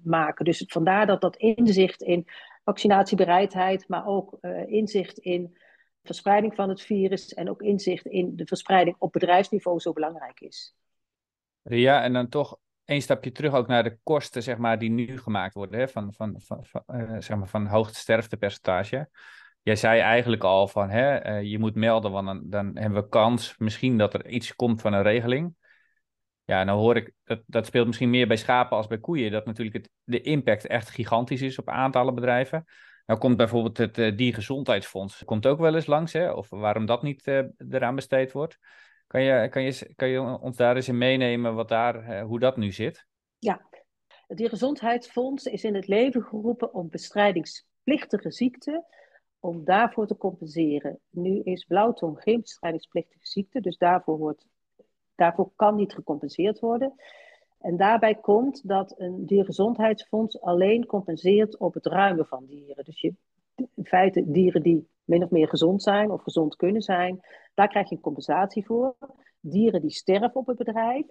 maken. 0.03 0.45
Dus 0.45 0.63
vandaar 0.67 1.05
dat 1.05 1.21
dat 1.21 1.35
inzicht 1.35 2.01
in 2.01 2.27
vaccinatiebereidheid, 2.63 3.87
maar 3.87 4.07
ook 4.07 4.37
inzicht 4.67 5.17
in 5.17 5.57
verspreiding 6.03 6.55
van 6.55 6.69
het 6.69 6.81
virus 6.81 7.33
en 7.33 7.49
ook 7.49 7.61
inzicht 7.61 8.05
in 8.05 8.35
de 8.35 8.45
verspreiding 8.45 8.95
op 8.99 9.11
bedrijfsniveau 9.11 9.79
zo 9.79 9.93
belangrijk 9.93 10.39
is. 10.39 10.75
Ja, 11.61 12.03
en 12.03 12.13
dan 12.13 12.29
toch 12.29 12.57
een 12.89 13.01
stapje 13.01 13.31
terug 13.31 13.53
ook 13.53 13.67
naar 13.67 13.83
de 13.83 13.97
kosten 14.03 14.43
zeg 14.43 14.57
maar, 14.57 14.79
die 14.79 14.89
nu 14.89 15.17
gemaakt 15.17 15.53
worden, 15.53 15.79
hè, 15.79 15.87
van, 15.87 16.13
van, 16.13 16.35
van, 16.37 16.65
uh, 16.87 17.15
zeg 17.19 17.37
maar 17.37 17.47
van 17.47 17.67
hoogste 17.67 17.99
sterftepercentage. 17.99 19.09
Jij 19.61 19.75
zei 19.75 19.99
eigenlijk 19.99 20.43
al 20.43 20.67
van 20.67 20.89
hè, 20.89 21.29
uh, 21.29 21.51
je 21.51 21.59
moet 21.59 21.75
melden, 21.75 22.11
want 22.11 22.51
dan, 22.51 22.77
hebben 22.77 23.01
we 23.01 23.09
kans 23.09 23.57
misschien 23.57 23.97
dat 23.97 24.13
er 24.13 24.27
iets 24.27 24.55
komt 24.55 24.81
van 24.81 24.93
een 24.93 25.01
regeling. 25.01 25.55
Ja, 26.43 26.63
nou 26.63 26.79
hoor 26.79 26.95
ik, 26.95 27.11
dat, 27.23 27.41
dat 27.45 27.65
speelt 27.65 27.87
misschien 27.87 28.09
meer 28.09 28.27
bij 28.27 28.37
schapen 28.37 28.77
als 28.77 28.87
bij 28.87 28.99
koeien, 28.99 29.31
dat 29.31 29.45
natuurlijk 29.45 29.87
de 30.03 30.21
impact 30.21 30.67
echt 30.67 30.89
gigantisch 30.89 31.41
is 31.41 31.59
op 31.59 31.69
aantallen 31.69 32.15
bedrijven. 32.15 32.65
Nou 33.05 33.19
komt 33.19 33.37
bijvoorbeeld 33.37 33.77
het 33.77 33.97
uh, 33.97 34.17
Diergezondheidsfonds, 34.17 35.23
komt 35.25 35.47
ook 35.47 35.59
wel 35.59 35.75
eens 35.75 35.85
langs, 35.85 36.13
hè, 36.13 36.31
of 36.31 36.49
waarom 36.49 36.85
dat 36.85 37.03
niet 37.03 37.27
eraan 37.69 37.95
besteed 37.95 38.31
wordt. 38.31 38.57
Kan 39.09 39.23
je, 39.23 39.49
kan, 39.49 39.63
je, 39.63 39.93
kan 39.95 40.07
je 40.07 40.39
ons 40.39 40.55
daar 40.55 40.75
eens 40.75 40.87
in 40.87 40.97
meenemen 40.97 41.55
wat 41.55 41.69
daar, 41.69 42.03
eh, 42.03 42.23
hoe 42.23 42.39
dat 42.39 42.57
nu 42.57 42.71
zit? 42.71 43.05
Ja, 43.39 43.61
het 44.27 44.37
Diergezondheidsfonds 44.37 45.45
is 45.45 45.63
in 45.63 45.75
het 45.75 45.87
leven 45.87 46.23
geroepen 46.23 46.73
om 46.73 46.89
bestrijdingsplichtige 46.89 48.31
ziekten, 48.31 48.85
om 49.39 49.63
daarvoor 49.65 50.07
te 50.07 50.17
compenseren. 50.17 50.99
Nu 51.09 51.41
is 51.43 51.63
blauwtong 51.63 52.21
geen 52.21 52.41
bestrijdingsplichtige 52.41 53.27
ziekte, 53.27 53.61
dus 53.61 53.77
daarvoor, 53.77 54.17
wordt, 54.17 54.45
daarvoor 55.15 55.51
kan 55.55 55.75
niet 55.75 55.93
gecompenseerd 55.93 56.59
worden. 56.59 56.93
En 57.59 57.77
daarbij 57.77 58.15
komt 58.15 58.67
dat 58.67 58.93
een 58.97 59.25
diergezondheidsfonds 59.25 60.41
alleen 60.41 60.85
compenseert 60.85 61.57
op 61.57 61.73
het 61.73 61.85
ruimen 61.85 62.25
van 62.25 62.45
dieren. 62.45 62.83
Dus 62.83 63.01
je, 63.01 63.13
in 63.55 63.85
feite 63.85 64.31
dieren 64.31 64.63
die 64.63 64.87
min 65.09 65.23
of 65.23 65.29
meer 65.29 65.47
gezond 65.47 65.83
zijn 65.83 66.11
of 66.11 66.21
gezond 66.21 66.55
kunnen 66.55 66.81
zijn, 66.81 67.19
daar 67.53 67.67
krijg 67.67 67.89
je 67.89 67.95
een 67.95 68.01
compensatie 68.01 68.65
voor. 68.65 68.95
Dieren 69.39 69.81
die 69.81 69.91
sterven 69.91 70.35
op 70.35 70.47
het 70.47 70.57
bedrijf, 70.57 71.05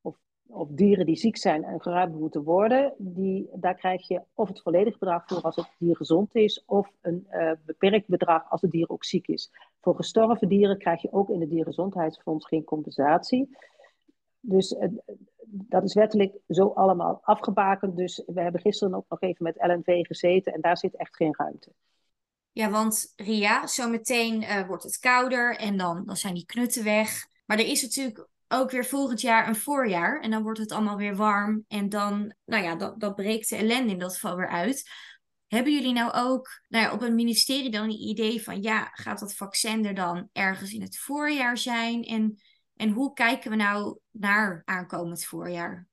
of, 0.00 0.68
dieren 0.68 1.06
die 1.06 1.16
ziek 1.16 1.36
zijn 1.36 1.64
en 1.64 1.80
geruimd 1.80 2.14
moeten 2.14 2.42
worden, 2.42 2.94
die, 2.98 3.48
daar 3.54 3.74
krijg 3.74 4.08
je 4.08 4.22
of 4.34 4.48
het 4.48 4.62
volledige 4.62 4.98
bedrag 4.98 5.22
voor 5.26 5.40
als 5.40 5.56
het 5.56 5.70
dier 5.78 5.96
gezond 5.96 6.34
is, 6.34 6.64
of 6.66 6.92
een 7.00 7.26
uh, 7.30 7.52
beperkt 7.64 8.08
bedrag 8.08 8.50
als 8.50 8.60
het 8.60 8.70
dier 8.70 8.88
ook 8.88 9.04
ziek 9.04 9.26
is. 9.26 9.50
Voor 9.80 9.94
gestorven 9.94 10.48
dieren 10.48 10.78
krijg 10.78 11.02
je 11.02 11.12
ook 11.12 11.28
in 11.28 11.40
het 11.40 11.50
Diergezondheidsfonds 11.50 12.46
geen 12.46 12.64
compensatie. 12.64 13.56
Dus 14.40 14.76
dat 15.46 15.84
is 15.84 15.94
wettelijk 15.94 16.38
zo 16.48 16.68
allemaal 16.68 17.20
afgebakend. 17.22 17.96
Dus 17.96 18.22
we 18.26 18.40
hebben 18.40 18.60
gisteren 18.60 18.94
ook 18.94 19.04
nog 19.08 19.20
even 19.20 19.44
met 19.44 19.56
LNV 19.56 20.06
gezeten 20.06 20.52
en 20.52 20.60
daar 20.60 20.78
zit 20.78 20.96
echt 20.96 21.16
geen 21.16 21.34
ruimte. 21.36 21.72
Ja, 22.52 22.70
want 22.70 23.12
Ria, 23.16 23.66
zometeen 23.66 24.42
uh, 24.42 24.66
wordt 24.66 24.82
het 24.82 24.98
kouder 24.98 25.56
en 25.56 25.76
dan, 25.76 26.04
dan 26.06 26.16
zijn 26.16 26.34
die 26.34 26.46
knutten 26.46 26.84
weg. 26.84 27.26
Maar 27.46 27.58
er 27.58 27.66
is 27.66 27.82
natuurlijk 27.82 28.28
ook 28.48 28.70
weer 28.70 28.84
volgend 28.84 29.20
jaar 29.20 29.48
een 29.48 29.56
voorjaar. 29.56 30.20
En 30.20 30.30
dan 30.30 30.42
wordt 30.42 30.58
het 30.58 30.72
allemaal 30.72 30.96
weer 30.96 31.16
warm. 31.16 31.64
En 31.68 31.88
dan, 31.88 32.34
nou 32.44 32.62
ja, 32.62 32.74
dat, 32.74 33.00
dat 33.00 33.14
breekt 33.14 33.48
de 33.48 33.56
ellende 33.56 33.92
in 33.92 33.98
dat 33.98 34.14
geval 34.14 34.36
weer 34.36 34.48
uit. 34.48 34.90
Hebben 35.46 35.72
jullie 35.72 35.92
nou 35.92 36.12
ook 36.12 36.60
nou 36.68 36.84
ja, 36.84 36.92
op 36.92 37.00
het 37.00 37.12
ministerie 37.12 37.70
dan 37.70 37.84
een 37.84 38.08
idee 38.08 38.42
van, 38.42 38.62
ja, 38.62 38.90
gaat 38.92 39.18
dat 39.18 39.34
vaccin 39.34 39.86
er 39.86 39.94
dan 39.94 40.28
ergens 40.32 40.72
in 40.72 40.82
het 40.82 40.98
voorjaar 40.98 41.58
zijn? 41.58 42.02
En, 42.02 42.40
en 42.76 42.90
hoe 42.90 43.12
kijken 43.12 43.50
we 43.50 43.56
nou 43.56 43.98
naar 44.10 44.62
aankomend 44.64 45.24
voorjaar? 45.24 45.89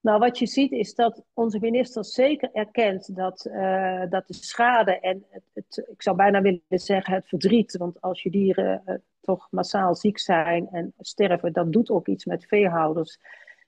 Nou, 0.00 0.18
wat 0.18 0.38
je 0.38 0.46
ziet 0.46 0.72
is 0.72 0.94
dat 0.94 1.22
onze 1.34 1.58
minister 1.60 2.04
zeker 2.04 2.50
erkent 2.52 3.16
dat, 3.16 3.46
uh, 3.50 4.02
dat 4.08 4.26
de 4.26 4.34
schade 4.34 5.00
en 5.00 5.24
het, 5.28 5.42
het, 5.52 5.88
ik 5.92 6.02
zou 6.02 6.16
bijna 6.16 6.40
willen 6.40 6.62
zeggen 6.68 7.14
het 7.14 7.28
verdriet, 7.28 7.76
want 7.76 8.00
als 8.00 8.22
je 8.22 8.30
dieren 8.30 8.82
uh, 8.86 8.94
toch 9.20 9.48
massaal 9.50 9.94
ziek 9.94 10.18
zijn 10.18 10.68
en 10.70 10.92
sterven, 10.98 11.52
dat 11.52 11.72
doet 11.72 11.90
ook 11.90 12.08
iets 12.08 12.24
met 12.24 12.46
veehouders. 12.46 13.18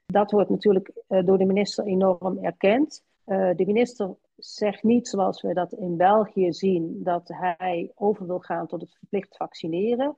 Dat 0.07 0.31
wordt 0.31 0.51
natuurlijk 0.51 0.91
uh, 1.09 1.27
door 1.27 1.39
de 1.39 1.45
minister 1.45 1.85
enorm 1.85 2.45
erkend. 2.45 3.05
de 3.25 3.65
minister 3.67 4.17
zegt 4.37 4.83
niet 4.83 5.09
zoals 5.09 5.43
we 5.43 5.55
dat 5.55 5.73
in 5.73 5.97
België 5.97 6.53
zien, 6.53 7.01
dat 7.03 7.29
hij 7.29 7.93
over 7.95 8.27
wil 8.27 8.39
gaan 8.39 8.67
tot 8.67 8.81
het 8.81 8.95
verplicht 8.99 9.37
vaccineren. 9.37 10.17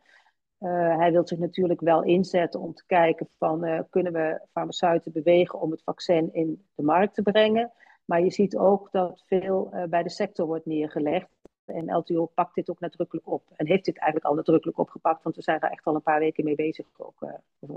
Uh, 0.63 0.97
hij 0.97 1.13
wil 1.13 1.27
zich 1.27 1.39
natuurlijk 1.39 1.81
wel 1.81 2.03
inzetten 2.03 2.61
om 2.61 2.75
te 2.75 2.87
kijken 2.87 3.29
van 3.39 3.65
uh, 3.65 3.81
kunnen 3.91 4.13
we 4.13 4.41
farmaceuten 4.53 5.13
bewegen 5.13 5.61
om 5.61 5.71
het 5.71 5.83
vaccin 5.83 6.35
in 6.35 6.65
de 6.75 6.83
markt 6.83 7.15
te 7.15 7.23
brengen. 7.23 7.73
Maar 8.05 8.23
je 8.23 8.31
ziet 8.31 8.57
ook 8.57 8.89
dat 8.93 9.23
veel 9.27 9.71
uh, 9.75 9.85
bij 9.85 10.03
de 10.03 10.11
sector 10.11 10.47
wordt 10.47 10.67
neergelegd. 10.67 11.29
En 11.65 11.97
LTO 11.97 12.27
pakt 12.27 12.55
dit 12.55 12.71
ook 12.71 12.81
nadrukkelijk 12.81 13.27
op. 13.27 13.51
En 13.57 13.67
heeft 13.67 13.85
dit 13.85 13.99
eigenlijk 13.99 14.31
al 14.31 14.35
nadrukkelijk 14.35 14.79
opgepakt, 14.79 15.23
want 15.23 15.37
we 15.37 15.43
zijn 15.43 15.61
daar 15.61 15.71
echt 15.71 15.85
al 15.85 15.95
een 15.95 16.03
paar 16.03 16.19
weken 16.19 16.45
mee 16.45 16.55
bezig. 16.55 16.87
Ook, 16.97 17.27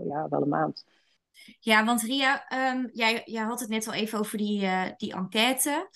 ja, 0.03 0.27
wel 0.29 0.41
een 0.41 0.49
maand. 0.49 0.85
Ja, 1.59 1.85
want 1.85 2.01
Ria, 2.01 2.45
um, 2.73 2.89
jij, 2.93 3.21
jij 3.25 3.43
had 3.43 3.59
het 3.59 3.69
net 3.69 3.87
al 3.87 3.93
even 3.93 4.19
over 4.19 4.37
die, 4.37 4.69
die 4.97 5.13
enquête. 5.13 5.89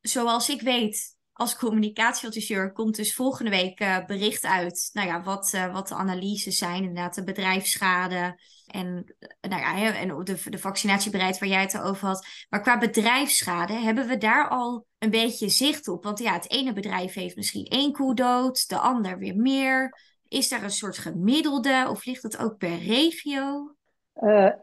Zoals 0.00 0.48
ik 0.48 0.60
weet, 0.60 1.15
als 1.36 1.56
communicatieadviseur 1.56 2.72
komt 2.72 2.96
dus 2.96 3.14
volgende 3.14 3.50
week 3.50 3.80
uh, 3.80 4.04
bericht 4.06 4.44
uit. 4.44 4.90
Nou 4.92 5.08
ja, 5.08 5.22
wat, 5.22 5.52
uh, 5.54 5.72
wat 5.72 5.88
de 5.88 5.94
analyses 5.94 6.58
zijn, 6.58 6.82
inderdaad, 6.82 7.14
de 7.14 7.24
bedrijfsschade 7.24 8.40
en, 8.66 9.14
uh, 9.18 9.50
nou 9.50 9.62
ja, 9.62 9.94
en 9.94 10.24
de, 10.24 10.50
de 10.50 10.58
vaccinatiebereid 10.58 11.38
waar 11.38 11.48
jij 11.48 11.60
het 11.60 11.80
over 11.80 12.06
had. 12.06 12.26
Maar 12.48 12.60
qua 12.60 12.78
bedrijfsschade 12.78 13.72
hebben 13.72 14.06
we 14.06 14.16
daar 14.16 14.48
al 14.48 14.86
een 14.98 15.10
beetje 15.10 15.48
zicht 15.48 15.88
op. 15.88 16.04
Want 16.04 16.18
ja, 16.18 16.32
het 16.32 16.50
ene 16.50 16.72
bedrijf 16.72 17.14
heeft 17.14 17.36
misschien 17.36 17.64
één 17.64 17.92
koe 17.92 18.14
dood, 18.14 18.68
de 18.68 18.78
ander 18.78 19.18
weer 19.18 19.36
meer. 19.36 19.98
Is 20.28 20.48
daar 20.48 20.62
een 20.62 20.70
soort 20.70 20.98
gemiddelde 20.98 21.86
of 21.88 22.04
ligt 22.04 22.22
het 22.22 22.38
ook 22.38 22.56
per 22.56 22.78
regio? 22.78 23.70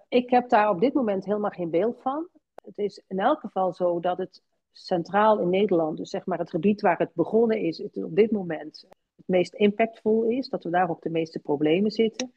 ik 0.08 0.30
heb 0.30 0.50
daar 0.50 0.70
op 0.70 0.80
dit 0.80 0.94
moment 0.94 1.26
helemaal 1.26 1.50
geen 1.50 1.70
beeld 1.70 2.02
van. 2.02 2.28
Het 2.64 2.78
is 2.78 3.04
in 3.08 3.20
elk 3.20 3.40
geval 3.40 3.74
zo 3.74 4.00
dat 4.00 4.18
het 4.18 4.42
centraal 4.74 5.40
in 5.40 5.50
Nederland, 5.50 5.98
dus 5.98 6.10
zeg 6.10 6.26
maar 6.26 6.38
het 6.38 6.50
gebied 6.50 6.82
waar 6.82 6.98
het 6.98 7.14
begonnen 7.14 7.58
is, 7.58 7.78
het 7.78 8.04
op 8.04 8.16
dit 8.16 8.32
moment 8.32 8.86
het 9.16 9.28
meest 9.28 9.54
impactvol 9.54 10.24
is, 10.24 10.50
dat 10.50 10.64
we 10.64 10.70
daar 10.70 10.90
ook 10.90 11.02
de 11.02 11.10
meeste 11.10 11.40
problemen 11.40 11.92
zitten. 11.92 12.34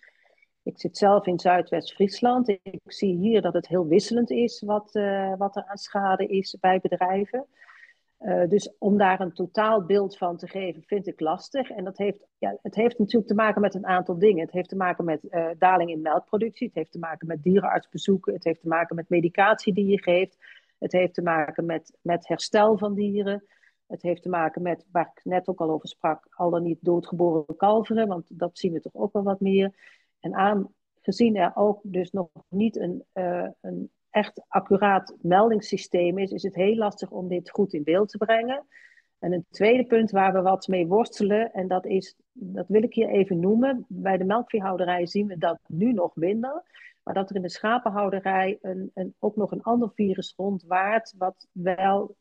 Ik 0.62 0.80
zit 0.80 0.96
zelf 0.96 1.26
in 1.26 1.40
Zuidwest-Friesland. 1.40 2.48
Ik 2.48 2.80
zie 2.84 3.16
hier 3.16 3.42
dat 3.42 3.54
het 3.54 3.68
heel 3.68 3.86
wisselend 3.86 4.30
is 4.30 4.62
wat, 4.66 4.94
uh, 4.94 5.34
wat 5.36 5.56
er 5.56 5.64
aan 5.66 5.76
schade 5.76 6.26
is 6.26 6.56
bij 6.60 6.80
bedrijven. 6.80 7.46
Uh, 8.20 8.48
dus 8.48 8.74
om 8.78 8.98
daar 8.98 9.20
een 9.20 9.32
totaal 9.32 9.84
beeld 9.84 10.16
van 10.16 10.36
te 10.36 10.48
geven, 10.48 10.82
vind 10.82 11.06
ik 11.06 11.20
lastig. 11.20 11.70
En 11.70 11.84
dat 11.84 11.98
heeft, 11.98 12.26
ja, 12.38 12.58
het 12.62 12.74
heeft 12.74 12.98
natuurlijk 12.98 13.28
te 13.28 13.34
maken 13.34 13.60
met 13.60 13.74
een 13.74 13.86
aantal 13.86 14.18
dingen. 14.18 14.44
Het 14.44 14.52
heeft 14.52 14.68
te 14.68 14.76
maken 14.76 15.04
met 15.04 15.24
uh, 15.30 15.48
daling 15.58 15.90
in 15.90 16.00
melkproductie. 16.00 16.66
Het 16.66 16.76
heeft 16.76 16.92
te 16.92 16.98
maken 16.98 17.26
met 17.26 17.42
dierenartsbezoeken. 17.42 18.32
Het 18.32 18.44
heeft 18.44 18.60
te 18.60 18.68
maken 18.68 18.96
met 18.96 19.08
medicatie 19.08 19.74
die 19.74 19.86
je 19.86 20.02
geeft. 20.02 20.36
Het 20.78 20.92
heeft 20.92 21.14
te 21.14 21.22
maken 21.22 21.66
met, 21.66 21.98
met 22.00 22.28
herstel 22.28 22.78
van 22.78 22.94
dieren. 22.94 23.44
Het 23.86 24.02
heeft 24.02 24.22
te 24.22 24.28
maken 24.28 24.62
met, 24.62 24.86
waar 24.90 25.12
ik 25.14 25.24
net 25.24 25.48
ook 25.48 25.60
al 25.60 25.70
over 25.70 25.88
sprak, 25.88 26.26
al 26.30 26.50
dan 26.50 26.62
niet 26.62 26.78
doodgeboren 26.80 27.56
kalveren, 27.56 28.08
want 28.08 28.38
dat 28.38 28.58
zien 28.58 28.72
we 28.72 28.80
toch 28.80 28.94
ook 28.94 29.12
wel 29.12 29.22
wat 29.22 29.40
meer. 29.40 29.74
En 30.20 30.34
aangezien 30.34 31.36
er 31.36 31.52
ook 31.54 31.80
dus 31.82 32.10
nog 32.10 32.28
niet 32.48 32.76
een, 32.76 33.04
uh, 33.14 33.48
een 33.60 33.90
echt 34.10 34.42
accuraat 34.48 35.16
meldingssysteem 35.20 36.18
is, 36.18 36.30
is 36.30 36.42
het 36.42 36.54
heel 36.54 36.76
lastig 36.76 37.10
om 37.10 37.28
dit 37.28 37.50
goed 37.50 37.72
in 37.72 37.84
beeld 37.84 38.08
te 38.08 38.18
brengen. 38.18 38.66
En 39.18 39.32
een 39.32 39.46
tweede 39.50 39.86
punt 39.86 40.10
waar 40.10 40.32
we 40.32 40.42
wat 40.42 40.68
mee 40.68 40.86
worstelen, 40.86 41.52
en 41.52 41.68
dat 41.68 41.86
is, 41.86 42.16
dat 42.32 42.68
wil 42.68 42.82
ik 42.82 42.94
hier 42.94 43.08
even 43.08 43.40
noemen. 43.40 43.84
Bij 43.88 44.16
de 44.16 44.24
melkveehouderij 44.24 45.06
zien 45.06 45.26
we 45.26 45.38
dat 45.38 45.58
nu 45.66 45.92
nog 45.92 46.16
minder. 46.16 46.62
Maar 47.02 47.14
dat 47.14 47.30
er 47.30 47.36
in 47.36 47.42
de 47.42 47.48
schapenhouderij 47.48 48.58
een, 48.60 48.90
een, 48.94 49.14
ook 49.18 49.36
nog 49.36 49.50
een 49.50 49.62
ander 49.62 49.90
virus 49.94 50.34
rondwaart, 50.36 51.14
wat 51.18 51.48
wel 51.52 52.16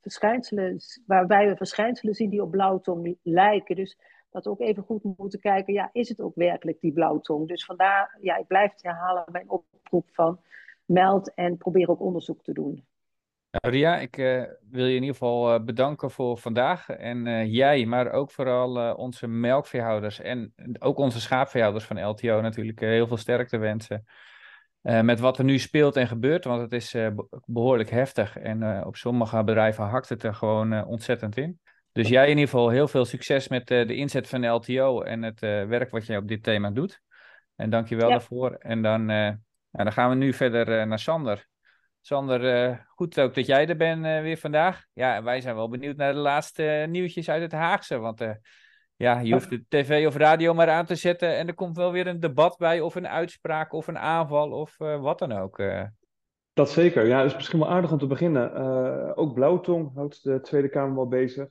verschijnselen, 0.00 0.80
waarbij 1.06 1.48
we 1.48 1.56
verschijnselen 1.56 2.14
zien 2.14 2.30
die 2.30 2.42
op 2.42 2.50
blauwtong 2.50 3.16
lijken. 3.22 3.76
Dus 3.76 3.98
dat 4.30 4.44
we 4.44 4.50
ook 4.50 4.60
even 4.60 4.82
goed 4.82 5.02
moeten 5.16 5.40
kijken, 5.40 5.72
ja, 5.72 5.90
is 5.92 6.08
het 6.08 6.20
ook 6.20 6.34
werkelijk 6.34 6.80
die 6.80 6.92
blauwtong? 6.92 7.48
Dus 7.48 7.64
vandaar, 7.64 8.18
ja, 8.20 8.36
ik 8.36 8.46
blijf 8.46 8.72
het 8.72 8.82
herhalen 8.82 9.24
mijn 9.32 9.50
oproep 9.50 10.08
van 10.12 10.40
meld 10.84 11.34
en 11.34 11.56
probeer 11.56 11.90
ook 11.90 12.00
onderzoek 12.00 12.42
te 12.42 12.52
doen. 12.52 12.84
Nou, 13.52 13.74
Ria, 13.74 13.98
ik 13.98 14.16
uh, 14.16 14.42
wil 14.70 14.86
je 14.86 14.94
in 14.94 15.00
ieder 15.00 15.16
geval 15.16 15.54
uh, 15.54 15.64
bedanken 15.64 16.10
voor 16.10 16.38
vandaag. 16.38 16.88
En 16.88 17.26
uh, 17.26 17.52
jij, 17.52 17.86
maar 17.86 18.12
ook 18.12 18.30
vooral 18.30 18.94
onze 18.94 19.26
melkveehouders 19.26 20.20
en 20.20 20.54
ook 20.78 20.98
onze 20.98 21.20
schaapveehouders 21.20 21.84
van 21.84 22.04
LTO 22.04 22.40
natuurlijk 22.40 22.80
heel 22.80 23.06
veel 23.06 23.16
sterkte 23.16 23.58
wensen. 23.58 24.04
met 24.80 25.20
wat 25.20 25.38
er 25.38 25.44
nu 25.44 25.58
speelt 25.58 25.96
en 25.96 26.08
gebeurt, 26.08 26.44
want 26.44 26.60
het 26.60 26.72
is 26.72 26.96
behoorlijk 27.44 27.90
heftig. 27.90 28.36
En 28.36 28.84
op 28.84 28.96
sommige 28.96 29.44
bedrijven 29.44 29.84
hakt 29.84 30.08
het 30.08 30.22
er 30.22 30.34
gewoon 30.34 30.84
ontzettend 30.84 31.36
in. 31.36 31.60
Dus 31.92 32.08
jij 32.08 32.24
in 32.24 32.30
ieder 32.30 32.44
geval 32.44 32.68
heel 32.68 32.88
veel 32.88 33.04
succes 33.04 33.48
met 33.48 33.66
de 33.66 33.94
inzet 33.94 34.28
van 34.28 34.50
LTO 34.50 35.02
en 35.02 35.22
het 35.22 35.40
werk 35.40 35.90
wat 35.90 36.06
jij 36.06 36.16
op 36.16 36.28
dit 36.28 36.42
thema 36.42 36.70
doet. 36.70 37.00
En 37.56 37.70
dank 37.70 37.88
je 37.88 37.96
wel 37.96 38.08
ja. 38.08 38.14
daarvoor. 38.14 38.52
En 38.52 38.82
dan, 38.82 39.04
nou, 39.04 39.36
dan 39.70 39.92
gaan 39.92 40.08
we 40.08 40.14
nu 40.14 40.32
verder 40.32 40.86
naar 40.86 40.98
Sander. 40.98 41.50
Sander, 42.04 42.68
uh, 42.68 42.76
goed 42.86 43.20
ook 43.20 43.34
dat 43.34 43.46
jij 43.46 43.66
er 43.66 43.76
bent 43.76 44.04
uh, 44.04 44.20
weer 44.20 44.36
vandaag. 44.36 44.84
Ja, 44.92 45.22
wij 45.22 45.40
zijn 45.40 45.54
wel 45.54 45.68
benieuwd 45.68 45.96
naar 45.96 46.12
de 46.12 46.18
laatste 46.18 46.80
uh, 46.82 46.88
nieuwtjes 46.88 47.30
uit 47.30 47.42
het 47.42 47.52
Haagse. 47.52 47.98
Want 47.98 48.24
ja, 48.96 49.18
je 49.18 49.32
hoeft 49.32 49.50
de 49.50 49.64
tv 49.68 50.06
of 50.06 50.16
radio 50.16 50.54
maar 50.54 50.68
aan 50.68 50.84
te 50.84 50.94
zetten 50.94 51.36
en 51.36 51.46
er 51.46 51.54
komt 51.54 51.76
wel 51.76 51.92
weer 51.92 52.06
een 52.06 52.20
debat 52.20 52.56
bij 52.56 52.80
of 52.80 52.94
een 52.94 53.08
uitspraak 53.08 53.72
of 53.72 53.86
een 53.86 53.98
aanval 53.98 54.50
of 54.50 54.76
wat 54.78 55.18
dan 55.18 55.32
ook. 55.32 55.62
Dat 56.52 56.70
zeker. 56.70 57.06
Ja, 57.06 57.22
is 57.22 57.34
misschien 57.34 57.58
wel 57.58 57.70
aardig 57.70 57.92
om 57.92 57.98
te 57.98 58.06
beginnen. 58.06 58.54
ook 59.16 59.34
Blauwtong 59.34 59.94
houdt 59.94 60.22
de 60.22 60.40
Tweede 60.40 60.68
Kamer 60.68 60.94
wel 60.94 61.08
bezig. 61.08 61.48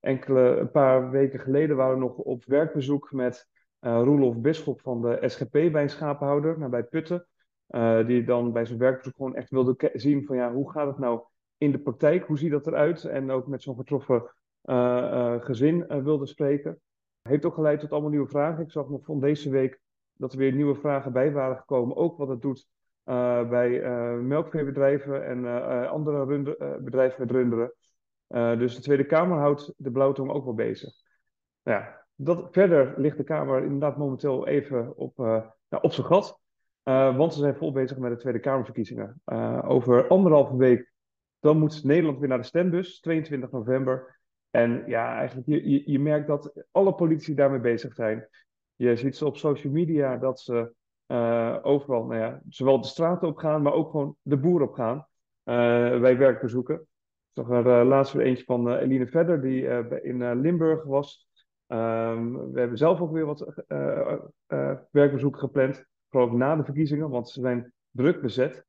Enkele, 0.00 0.40
een 0.40 0.70
paar 0.70 1.10
weken 1.10 1.40
geleden 1.40 1.76
waren 1.76 1.94
we 1.94 2.00
nog 2.00 2.16
op 2.16 2.44
werkbezoek 2.44 3.12
met 3.12 3.48
Roelof 3.80 4.36
Bisschop 4.36 4.80
van 4.80 5.02
de 5.02 5.18
SGP 5.28 5.52
bij 5.52 5.82
een 5.82 5.90
schapenhouder, 5.90 6.58
nou, 6.58 6.70
bij 6.70 6.84
Putten. 6.84 7.26
Uh, 7.70 8.06
die 8.06 8.24
dan 8.24 8.52
bij 8.52 8.64
zijn 8.64 8.78
werkbezoek 8.78 9.16
gewoon 9.16 9.34
echt 9.34 9.50
wilde 9.50 9.90
zien 9.92 10.26
van 10.26 10.36
ja, 10.36 10.52
hoe 10.52 10.70
gaat 10.70 10.86
het 10.86 10.98
nou 10.98 11.20
in 11.58 11.72
de 11.72 11.78
praktijk? 11.78 12.26
Hoe 12.26 12.38
ziet 12.38 12.50
dat 12.50 12.66
eruit? 12.66 13.04
En 13.04 13.30
ook 13.30 13.46
met 13.46 13.62
zo'n 13.62 13.76
getroffen 13.76 14.34
uh, 14.64 14.74
uh, 14.74 15.34
gezin 15.40 16.02
wilde 16.02 16.26
spreken. 16.26 16.80
Heeft 17.22 17.44
ook 17.44 17.54
geleid 17.54 17.80
tot 17.80 17.92
allemaal 17.92 18.10
nieuwe 18.10 18.28
vragen. 18.28 18.64
Ik 18.64 18.70
zag 18.70 18.88
nog 18.88 19.04
van 19.04 19.20
deze 19.20 19.50
week 19.50 19.80
dat 20.12 20.32
er 20.32 20.38
weer 20.38 20.52
nieuwe 20.52 20.74
vragen 20.74 21.12
bij 21.12 21.32
waren 21.32 21.56
gekomen. 21.56 21.96
Ook 21.96 22.18
wat 22.18 22.28
het 22.28 22.42
doet 22.42 22.68
bij 23.48 23.80
melkveebedrijven 24.22 25.26
en 25.26 25.88
andere 25.88 26.24
runder, 26.24 26.82
bedrijven 26.82 27.20
met 27.20 27.30
runderen. 27.30 27.72
dus 28.58 28.74
de 28.74 28.82
Tweede 28.82 29.06
Kamer 29.06 29.38
houdt 29.38 29.72
de 29.76 29.90
blauwtong 29.90 30.30
ook 30.30 30.44
wel 30.44 30.54
bezig. 30.54 30.92
Nou 31.62 31.78
ja, 31.78 32.06
dat, 32.14 32.48
verder 32.50 32.94
ligt 32.96 33.16
de 33.16 33.24
Kamer 33.24 33.62
inderdaad 33.62 33.96
momenteel 33.96 34.46
even 34.46 34.96
op, 34.96 35.16
nou, 35.16 35.82
op 35.82 35.92
zijn 35.92 36.06
gat. 36.06 36.40
Uh, 36.88 37.16
want 37.16 37.34
ze 37.34 37.40
zijn 37.40 37.56
vol 37.56 37.72
bezig 37.72 37.98
met 37.98 38.10
de 38.10 38.16
Tweede 38.16 38.38
Kamerverkiezingen. 38.38 39.20
Uh, 39.26 39.62
over 39.64 40.08
anderhalve 40.08 40.56
week 40.56 40.92
dan 41.40 41.58
moet 41.58 41.84
Nederland 41.84 42.18
weer 42.18 42.28
naar 42.28 42.38
de 42.38 42.44
stembus, 42.44 43.00
22 43.00 43.50
november. 43.50 44.20
En 44.50 44.82
ja, 44.86 45.16
eigenlijk, 45.16 45.46
je, 45.46 45.70
je, 45.70 45.90
je 45.90 45.98
merkt 45.98 46.26
dat 46.26 46.64
alle 46.70 46.94
politici 46.94 47.34
daarmee 47.34 47.60
bezig 47.60 47.94
zijn. 47.94 48.28
Je 48.74 48.96
ziet 48.96 49.16
ze 49.16 49.26
op 49.26 49.36
social 49.36 49.72
media 49.72 50.16
dat 50.16 50.40
ze 50.40 50.72
uh, 51.06 51.58
overal, 51.62 52.04
nou 52.04 52.20
ja, 52.20 52.40
zowel 52.48 52.80
de 52.80 52.86
straten 52.86 53.28
op 53.28 53.36
gaan, 53.36 53.62
maar 53.62 53.72
ook 53.72 53.90
gewoon 53.90 54.16
de 54.22 54.36
boer 54.36 54.62
op 54.62 54.72
gaan. 54.72 55.06
bij 56.00 56.16
werkbezoeken. 56.16 56.86
Zag 57.32 57.48
er 57.48 57.84
laatst 57.84 58.12
weer 58.12 58.26
eentje 58.26 58.44
van 58.44 58.72
Eline 58.72 59.06
Vedder, 59.06 59.40
die 59.40 59.62
in 60.02 60.40
Limburg 60.40 60.84
was. 60.84 61.28
Um, 61.66 62.52
we 62.52 62.58
hebben 62.58 62.78
zelf 62.78 63.00
ook 63.00 63.12
weer 63.12 63.26
wat 63.26 63.64
werkbezoeken 64.90 65.40
gepland 65.40 65.86
vooral 66.16 66.34
ook 66.34 66.38
na 66.38 66.56
de 66.56 66.64
verkiezingen, 66.64 67.10
want 67.10 67.28
ze 67.28 67.40
zijn 67.40 67.72
druk 67.90 68.20
bezet. 68.20 68.64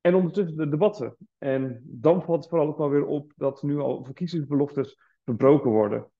En 0.00 0.14
ondertussen 0.14 0.56
de 0.56 0.68
debatten. 0.68 1.16
En 1.38 1.80
dan 1.84 2.22
valt 2.22 2.38
het 2.38 2.48
vooral 2.48 2.68
ook 2.68 2.78
wel 2.78 2.90
weer 2.90 3.06
op 3.06 3.32
dat 3.36 3.62
nu 3.62 3.78
al 3.78 4.04
verkiezingsbeloftes 4.04 4.98
verbroken 5.24 5.70
worden. 5.70 6.10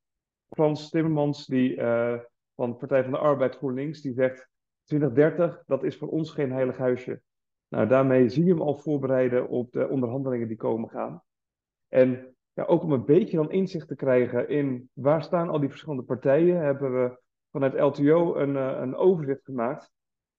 Frans 0.48 0.90
Timmermans, 0.90 1.46
die, 1.46 1.76
uh, 1.76 2.18
van 2.54 2.76
Partij 2.76 3.02
van 3.02 3.12
de 3.12 3.18
Arbeid 3.18 3.56
GroenLinks, 3.56 4.00
die 4.00 4.12
zegt 4.12 4.48
2030, 4.84 5.62
dat 5.66 5.84
is 5.84 5.96
voor 5.96 6.08
ons 6.08 6.30
geen 6.30 6.52
heilig 6.52 6.76
huisje. 6.76 7.20
Nou, 7.68 7.88
daarmee 7.88 8.28
zie 8.28 8.44
je 8.44 8.50
hem 8.50 8.62
al 8.62 8.74
voorbereiden 8.74 9.48
op 9.48 9.72
de 9.72 9.88
onderhandelingen 9.88 10.48
die 10.48 10.56
komen 10.56 10.88
gaan. 10.88 11.22
En 11.88 12.36
ja, 12.52 12.64
ook 12.64 12.82
om 12.82 12.92
een 12.92 13.04
beetje 13.04 13.36
dan 13.36 13.50
inzicht 13.50 13.88
te 13.88 13.96
krijgen 13.96 14.48
in 14.48 14.90
waar 14.92 15.22
staan 15.22 15.48
al 15.48 15.60
die 15.60 15.68
verschillende 15.68 16.02
partijen, 16.02 16.60
hebben 16.60 16.92
we 16.92 17.18
vanuit 17.50 17.80
LTO 17.80 18.34
een, 18.36 18.54
uh, 18.54 18.78
een 18.80 18.94
overzicht 18.94 19.44
gemaakt. 19.44 19.96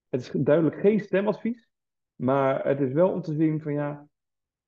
Het 0.10 0.22
is 0.22 0.32
duidelijk 0.32 0.80
geen 0.80 1.00
stemadvies, 1.00 1.70
maar 2.16 2.66
het 2.66 2.80
is 2.80 2.92
wel 2.92 3.12
om 3.12 3.22
te 3.22 3.34
zien 3.34 3.62
van 3.62 3.74
ja, 3.74 4.08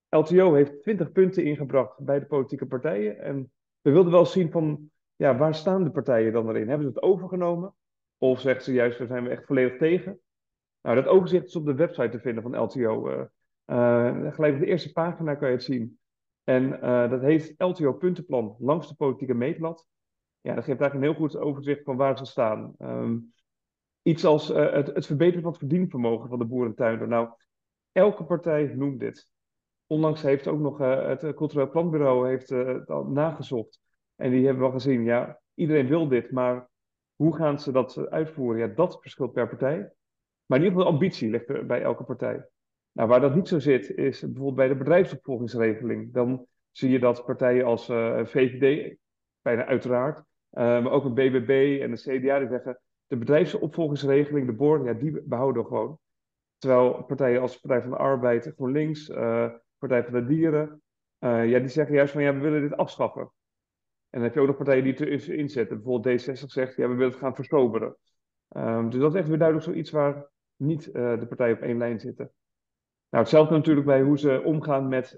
LTO 0.09 0.53
heeft 0.53 0.81
20 0.81 1.11
punten 1.11 1.43
ingebracht 1.43 1.99
bij 1.99 2.19
de 2.19 2.25
politieke 2.25 2.65
partijen. 2.65 3.19
En 3.19 3.51
we 3.81 3.91
wilden 3.91 4.11
wel 4.11 4.25
zien 4.25 4.51
van 4.51 4.91
ja, 5.15 5.37
waar 5.37 5.55
staan 5.55 5.83
de 5.83 5.91
partijen 5.91 6.33
dan 6.33 6.49
erin? 6.49 6.67
Hebben 6.67 6.87
ze 6.87 6.93
het 6.93 7.03
overgenomen? 7.03 7.75
Of 8.17 8.39
zeggen 8.39 8.63
ze 8.63 8.73
juist, 8.73 8.97
daar 8.97 9.07
zijn 9.07 9.23
we 9.23 9.29
echt 9.29 9.45
volledig 9.45 9.77
tegen? 9.77 10.19
Nou, 10.81 10.95
dat 10.95 11.07
overzicht 11.07 11.45
is 11.45 11.55
op 11.55 11.65
de 11.65 11.75
website 11.75 12.09
te 12.09 12.19
vinden 12.19 12.43
van 12.43 12.57
LTO. 12.57 13.09
Uh, 13.09 13.21
uh, 13.65 14.33
gelijk 14.33 14.53
op 14.53 14.59
de 14.59 14.65
eerste 14.65 14.91
pagina 14.91 15.35
kan 15.35 15.47
je 15.47 15.55
het 15.55 15.63
zien. 15.63 15.99
En 16.43 16.63
uh, 16.63 17.09
dat 17.09 17.21
heet 17.21 17.53
LTO 17.57 17.93
puntenplan 17.93 18.55
langs 18.59 18.87
de 18.87 18.95
politieke 18.95 19.33
meetlat. 19.33 19.87
Ja, 20.41 20.55
dat 20.55 20.63
geeft 20.63 20.79
eigenlijk 20.81 20.93
een 20.93 21.15
heel 21.15 21.27
goed 21.27 21.37
overzicht 21.37 21.83
van 21.83 21.97
waar 21.97 22.17
ze 22.17 22.25
staan. 22.25 22.75
Um, 22.79 23.33
iets 24.01 24.25
als 24.25 24.49
uh, 24.49 24.71
het, 24.71 24.87
het, 24.87 25.05
verbeteren 25.05 25.41
van 25.41 25.51
het 25.51 25.59
verdienvermogen 25.59 26.29
van 26.29 26.39
de 26.39 26.45
boerentuinder. 26.45 27.07
Nou, 27.07 27.29
elke 27.91 28.23
partij 28.23 28.63
noemt 28.63 28.99
dit. 28.99 29.31
Onlangs 29.87 30.21
heeft 30.21 30.47
ook 30.47 30.59
nog 30.59 30.81
uh, 30.81 31.07
het 31.07 31.35
Cultureel 31.35 31.69
Planbureau 31.69 32.29
heeft, 32.29 32.51
al 32.89 33.05
nagezocht. 33.05 33.79
En 34.15 34.31
die 34.31 34.45
hebben 34.45 34.63
wel 34.63 34.71
gezien, 34.71 35.03
ja, 35.03 35.39
iedereen 35.53 35.87
wil 35.87 36.07
dit, 36.07 36.31
maar 36.31 36.69
hoe 37.15 37.35
gaan 37.35 37.59
ze 37.59 37.71
dat 37.71 38.09
uitvoeren? 38.09 38.67
Ja, 38.67 38.73
dat 38.75 39.01
verschilt 39.01 39.33
per 39.33 39.47
partij. 39.47 39.93
Maar 40.45 40.59
in 40.59 40.63
ieder 40.63 40.77
geval 40.77 40.83
de 40.83 40.97
ambitie 40.97 41.29
ligt 41.29 41.49
er 41.49 41.65
bij 41.65 41.81
elke 41.81 42.03
partij. 42.03 42.45
Nou, 42.91 43.09
waar 43.09 43.21
dat 43.21 43.35
niet 43.35 43.47
zo 43.47 43.59
zit, 43.59 43.89
is 43.89 44.19
bijvoorbeeld 44.19 44.55
bij 44.55 44.67
de 44.67 44.75
bedrijfsopvolgingsregeling. 44.75 46.13
Dan 46.13 46.45
zie 46.71 46.89
je 46.89 46.99
dat 46.99 47.25
partijen 47.25 47.65
als 47.65 47.85
VVD, 47.85 48.95
bijna 49.41 49.65
uiteraard, 49.65 50.23
maar 50.49 50.91
ook 50.91 51.05
een 51.05 51.13
BBB 51.13 51.79
en 51.81 51.91
een 51.91 52.19
CDA, 52.19 52.39
die 52.39 52.47
zeggen, 52.47 52.79
de 53.11 53.17
bedrijfsopvolgingsregeling, 53.17 54.45
de 54.45 54.53
board, 54.53 54.85
ja, 54.85 54.93
die 54.93 55.21
behouden 55.21 55.61
we 55.61 55.67
gewoon. 55.67 55.99
Terwijl 56.57 57.03
partijen 57.03 57.41
als 57.41 57.59
Partij 57.59 57.81
van 57.81 57.89
de 57.89 57.97
Arbeid, 57.97 58.51
GroenLinks, 58.55 59.09
uh, 59.09 59.49
Partij 59.77 60.03
van 60.03 60.13
de 60.13 60.25
Dieren, 60.25 60.81
ja, 61.19 61.59
die 61.59 61.67
zeggen 61.67 61.95
juist 61.95 62.13
van, 62.13 62.21
ja, 62.21 62.33
we 62.33 62.39
willen 62.39 62.61
dit 62.61 62.77
afschaffen. 62.77 63.21
En 63.21 64.19
dan 64.19 64.21
heb 64.21 64.33
je 64.33 64.39
ook 64.39 64.47
nog 64.47 64.55
partijen 64.55 64.83
die 64.83 64.93
het 64.93 65.29
erin 65.29 65.49
zetten. 65.49 65.77
Bijvoorbeeld 65.77 66.21
D60 66.21 66.45
zegt, 66.45 66.75
ja, 66.75 66.87
we 66.87 66.93
willen 66.93 67.11
het 67.11 67.19
gaan 67.19 67.35
versoberen. 67.35 67.97
Um, 68.49 68.89
dus 68.89 68.99
dat 68.99 69.13
is 69.13 69.19
echt 69.19 69.27
weer 69.27 69.37
duidelijk 69.37 69.67
zoiets 69.67 69.91
waar 69.91 70.29
niet 70.55 70.83
de 70.93 71.25
partijen 71.27 71.55
op 71.55 71.61
één 71.61 71.77
lijn 71.77 71.99
zitten. 71.99 72.31
Nou, 73.09 73.23
hetzelfde 73.23 73.55
natuurlijk 73.55 73.85
bij 73.85 74.01
hoe 74.01 74.19
ze 74.19 74.41
omgaan 74.43 74.87
met 74.87 75.15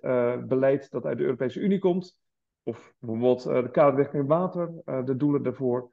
beleid 0.48 0.92
dat 0.92 1.06
uit 1.06 1.18
de 1.18 1.24
Europese 1.24 1.60
Unie 1.60 1.80
komt. 1.80 2.20
Of 2.64 2.94
bijvoorbeeld 3.00 3.44
de 3.44 3.70
kaderrichting 3.72 4.28
water, 4.28 4.72
uh, 4.86 5.06
de 5.06 5.16
doelen 5.16 5.44
daarvoor. 5.44 5.92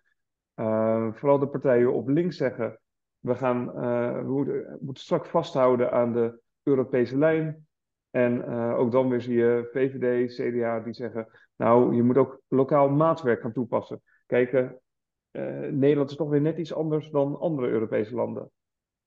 Vooral 1.13 1.39
de 1.39 1.49
partijen 1.49 1.93
op 1.93 2.09
links 2.09 2.37
zeggen, 2.37 2.81
we, 3.19 3.35
gaan, 3.35 3.67
we 4.25 4.33
moeten, 4.33 4.79
moeten 4.81 5.03
strak 5.03 5.27
vasthouden 5.27 5.93
aan 5.93 6.13
de 6.13 6.41
Europese 6.63 7.19
lijn. 7.19 7.67
En 8.11 8.45
ook 8.75 8.93
dan 8.93 9.09
weer 9.09 9.21
zie 9.21 9.37
je 9.37 9.69
VVD, 9.73 10.35
CDA 10.35 10.81
die 10.81 10.95
zeggen, 10.95 11.29
nou, 11.57 11.95
je 11.95 12.03
moet 12.03 12.17
ook 12.17 12.41
lokaal 12.49 12.89
maatwerk 12.89 13.41
gaan 13.41 13.53
toepassen. 13.53 14.03
Kijken, 14.27 14.81
Nederland 15.71 16.11
is 16.11 16.17
toch 16.17 16.29
weer 16.29 16.41
net 16.41 16.59
iets 16.59 16.75
anders 16.75 17.11
dan 17.11 17.39
andere 17.39 17.69
Europese 17.69 18.15
landen 18.15 18.51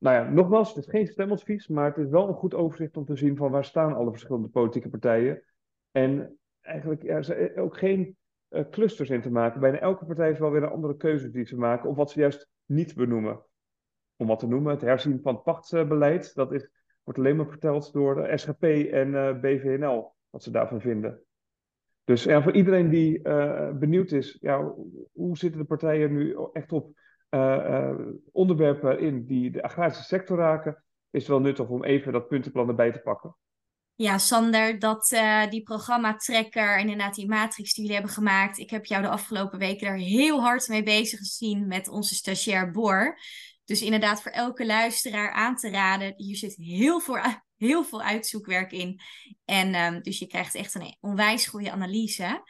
nou 0.03 0.15
ja, 0.15 0.29
nogmaals, 0.29 0.69
het 0.73 0.77
is 0.77 0.89
geen 0.89 1.07
stemadvies, 1.07 1.67
maar 1.67 1.85
het 1.85 1.97
is 1.97 2.09
wel 2.09 2.27
een 2.27 2.33
goed 2.33 2.53
overzicht 2.53 2.97
om 2.97 3.05
te 3.05 3.15
zien 3.15 3.37
van 3.37 3.51
waar 3.51 3.65
staan 3.65 3.93
alle 3.93 4.11
verschillende 4.11 4.47
politieke 4.47 4.89
partijen. 4.89 5.43
En 5.91 6.37
eigenlijk 6.61 7.03
ja, 7.03 7.21
er 7.21 7.57
ook 7.57 7.77
geen 7.77 8.17
clusters 8.69 9.09
in 9.09 9.21
te 9.21 9.31
maken. 9.31 9.59
Bijna 9.59 9.79
elke 9.79 10.05
partij 10.05 10.31
is 10.31 10.39
wel 10.39 10.51
weer 10.51 10.63
een 10.63 10.69
andere 10.69 10.97
keuze 10.97 11.29
die 11.29 11.45
ze 11.45 11.57
maken, 11.57 11.89
of 11.89 11.95
wat 11.95 12.11
ze 12.11 12.19
juist 12.19 12.49
niet 12.65 12.95
benoemen. 12.95 13.45
Om 14.15 14.27
wat 14.27 14.39
te 14.39 14.47
noemen, 14.47 14.71
het 14.71 14.81
herzien 14.81 15.19
van 15.21 15.33
het 15.33 15.43
pachtsbeleid, 15.43 16.35
dat 16.35 16.51
is, 16.51 16.69
wordt 17.03 17.19
alleen 17.19 17.35
maar 17.35 17.47
verteld 17.47 17.93
door 17.93 18.15
de 18.15 18.37
SGP 18.37 18.63
en 18.91 19.07
uh, 19.07 19.39
BVNL, 19.39 20.13
wat 20.29 20.43
ze 20.43 20.51
daarvan 20.51 20.81
vinden. 20.81 21.21
Dus 22.03 22.23
ja, 22.23 22.41
voor 22.41 22.51
iedereen 22.51 22.89
die 22.89 23.27
uh, 23.27 23.71
benieuwd 23.71 24.11
is, 24.11 24.37
ja, 24.41 24.73
hoe 25.11 25.37
zitten 25.37 25.59
de 25.59 25.67
partijen 25.67 26.13
nu 26.13 26.37
echt 26.53 26.71
op 26.71 27.01
onderwerpen 28.31 28.99
in 28.99 29.25
die 29.25 29.51
de 29.51 29.63
agrarische 29.63 30.03
sector 30.03 30.37
raken, 30.37 30.83
is 31.09 31.21
het 31.21 31.31
wel 31.31 31.39
nuttig 31.39 31.69
om 31.69 31.83
even 31.83 32.11
dat 32.11 32.27
puntenplan 32.27 32.67
erbij 32.67 32.91
te 32.91 32.99
pakken. 32.99 33.35
Ja, 33.95 34.17
Sander, 34.17 34.79
dat, 34.79 35.11
uh, 35.11 35.49
die 35.49 35.63
programma-tracker, 35.63 36.77
inderdaad 36.77 37.15
die 37.15 37.27
matrix 37.27 37.73
die 37.73 37.83
jullie 37.83 37.99
hebben 37.99 38.15
gemaakt. 38.15 38.57
Ik 38.57 38.69
heb 38.69 38.85
jou 38.85 39.01
de 39.01 39.09
afgelopen 39.09 39.59
weken 39.59 39.87
er 39.87 39.97
heel 39.97 40.41
hard 40.41 40.67
mee 40.67 40.83
bezig 40.83 41.19
gezien 41.19 41.67
met 41.67 41.87
onze 41.87 42.15
stagiair 42.15 42.71
Bor. 42.71 43.19
Dus 43.65 43.81
inderdaad 43.81 44.21
voor 44.21 44.31
elke 44.31 44.65
luisteraar 44.65 45.31
aan 45.31 45.55
te 45.55 45.69
raden. 45.69 46.13
Hier 46.17 46.35
zit 46.35 46.55
heel 46.55 46.99
veel, 46.99 47.17
heel 47.57 47.83
veel 47.83 48.01
uitzoekwerk 48.01 48.71
in. 48.71 49.01
En 49.45 49.75
um, 49.75 50.01
dus 50.01 50.19
je 50.19 50.27
krijgt 50.27 50.55
echt 50.55 50.75
een 50.75 50.97
onwijs 50.99 51.45
goede 51.45 51.71
analyse. 51.71 52.43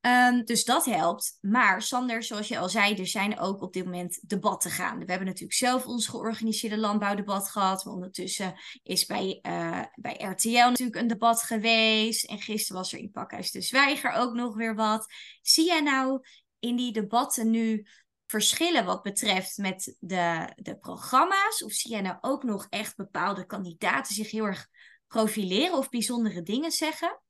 Um, 0.00 0.44
dus 0.44 0.64
dat 0.64 0.84
helpt. 0.84 1.38
Maar 1.40 1.82
Sander, 1.82 2.22
zoals 2.22 2.48
je 2.48 2.58
al 2.58 2.68
zei, 2.68 2.94
er 2.94 3.06
zijn 3.06 3.38
ook 3.38 3.62
op 3.62 3.72
dit 3.72 3.84
moment 3.84 4.28
debatten 4.28 4.70
gaande. 4.70 5.04
We 5.04 5.10
hebben 5.10 5.28
natuurlijk 5.28 5.58
zelf 5.58 5.86
ons 5.86 6.06
georganiseerde 6.06 6.78
landbouwdebat 6.78 7.48
gehad. 7.48 7.84
Maar 7.84 7.94
ondertussen 7.94 8.54
is 8.82 9.06
bij, 9.06 9.38
uh, 9.42 9.82
bij 9.94 10.14
RTL 10.18 10.68
natuurlijk 10.68 10.96
een 10.96 11.06
debat 11.06 11.42
geweest. 11.42 12.24
En 12.24 12.38
gisteren 12.38 12.76
was 12.82 12.92
er 12.92 12.98
in 12.98 13.10
Pakhuis 13.10 13.50
de 13.50 13.60
Zwijger 13.60 14.12
ook 14.12 14.34
nog 14.34 14.54
weer 14.54 14.74
wat. 14.74 15.06
Zie 15.42 15.66
jij 15.66 15.80
nou 15.80 16.20
in 16.58 16.76
die 16.76 16.92
debatten 16.92 17.50
nu 17.50 17.86
verschillen 18.26 18.84
wat 18.84 19.02
betreft 19.02 19.56
met 19.56 19.96
de, 19.98 20.52
de 20.56 20.78
programma's? 20.78 21.64
Of 21.64 21.72
zie 21.72 21.90
jij 21.90 22.00
nou 22.00 22.16
ook 22.20 22.42
nog 22.42 22.66
echt 22.68 22.96
bepaalde 22.96 23.46
kandidaten 23.46 24.14
zich 24.14 24.30
heel 24.30 24.44
erg 24.44 24.68
profileren 25.06 25.78
of 25.78 25.88
bijzondere 25.88 26.42
dingen 26.42 26.70
zeggen? 26.70 27.20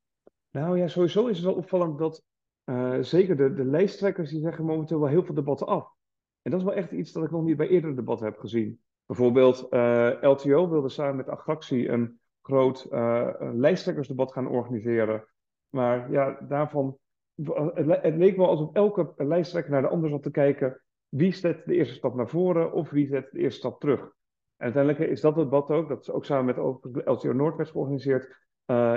Nou 0.50 0.78
ja, 0.78 0.88
sowieso 0.88 1.26
is 1.26 1.36
het 1.36 1.46
wel 1.46 1.54
opvallend 1.54 1.98
dat 1.98 2.22
uh, 2.70 2.96
zeker 3.00 3.36
de, 3.36 3.54
de 3.54 3.64
lijsttrekkers 3.64 4.30
die 4.30 4.40
zeggen 4.40 4.64
momenteel 4.64 5.00
wel 5.00 5.08
heel 5.08 5.24
veel 5.24 5.34
debatten 5.34 5.66
af. 5.66 5.94
En 6.42 6.50
dat 6.50 6.60
is 6.60 6.66
wel 6.66 6.76
echt 6.76 6.90
iets 6.90 7.12
dat 7.12 7.24
ik 7.24 7.30
nog 7.30 7.44
niet 7.44 7.56
bij 7.56 7.68
eerdere 7.68 7.94
debatten 7.94 8.26
heb 8.26 8.38
gezien. 8.38 8.80
Bijvoorbeeld 9.06 9.68
eh, 9.68 10.12
LTO 10.20 10.68
wilde 10.68 10.88
samen 10.88 11.16
met 11.16 11.28
Agractie 11.28 11.88
een 11.88 12.20
groot 12.42 12.86
uh, 12.90 13.30
lijsttrekkersdebat 13.38 14.32
gaan 14.32 14.48
organiseren. 14.48 15.24
Maar 15.68 16.10
ja, 16.10 16.38
daarvan, 16.48 16.98
het, 17.34 18.02
het, 18.02 18.16
leek 18.16 18.36
wel 18.36 18.48
alsof 18.48 18.74
elke 18.74 19.12
lijsttrekker 19.16 19.72
naar 19.72 19.82
de 19.82 19.88
ander 19.88 20.10
zat 20.10 20.22
te 20.22 20.30
kijken. 20.30 20.82
Wie 21.08 21.32
zet 21.32 21.64
de 21.64 21.74
eerste 21.74 21.94
stap 21.94 22.14
naar 22.14 22.28
voren 22.28 22.72
of 22.72 22.90
wie 22.90 23.06
zet 23.06 23.28
de 23.30 23.38
eerste 23.38 23.58
stap 23.58 23.80
terug? 23.80 24.00
En 24.00 24.72
uiteindelijk 24.72 25.10
is 25.10 25.20
dat 25.20 25.34
debat 25.34 25.70
ook, 25.70 25.88
dat 25.88 26.00
is 26.00 26.10
ook 26.10 26.24
samen 26.24 26.44
met 26.92 27.04
LTO 27.06 27.32
Noordwest 27.32 27.70
georganiseerd, 27.70 28.36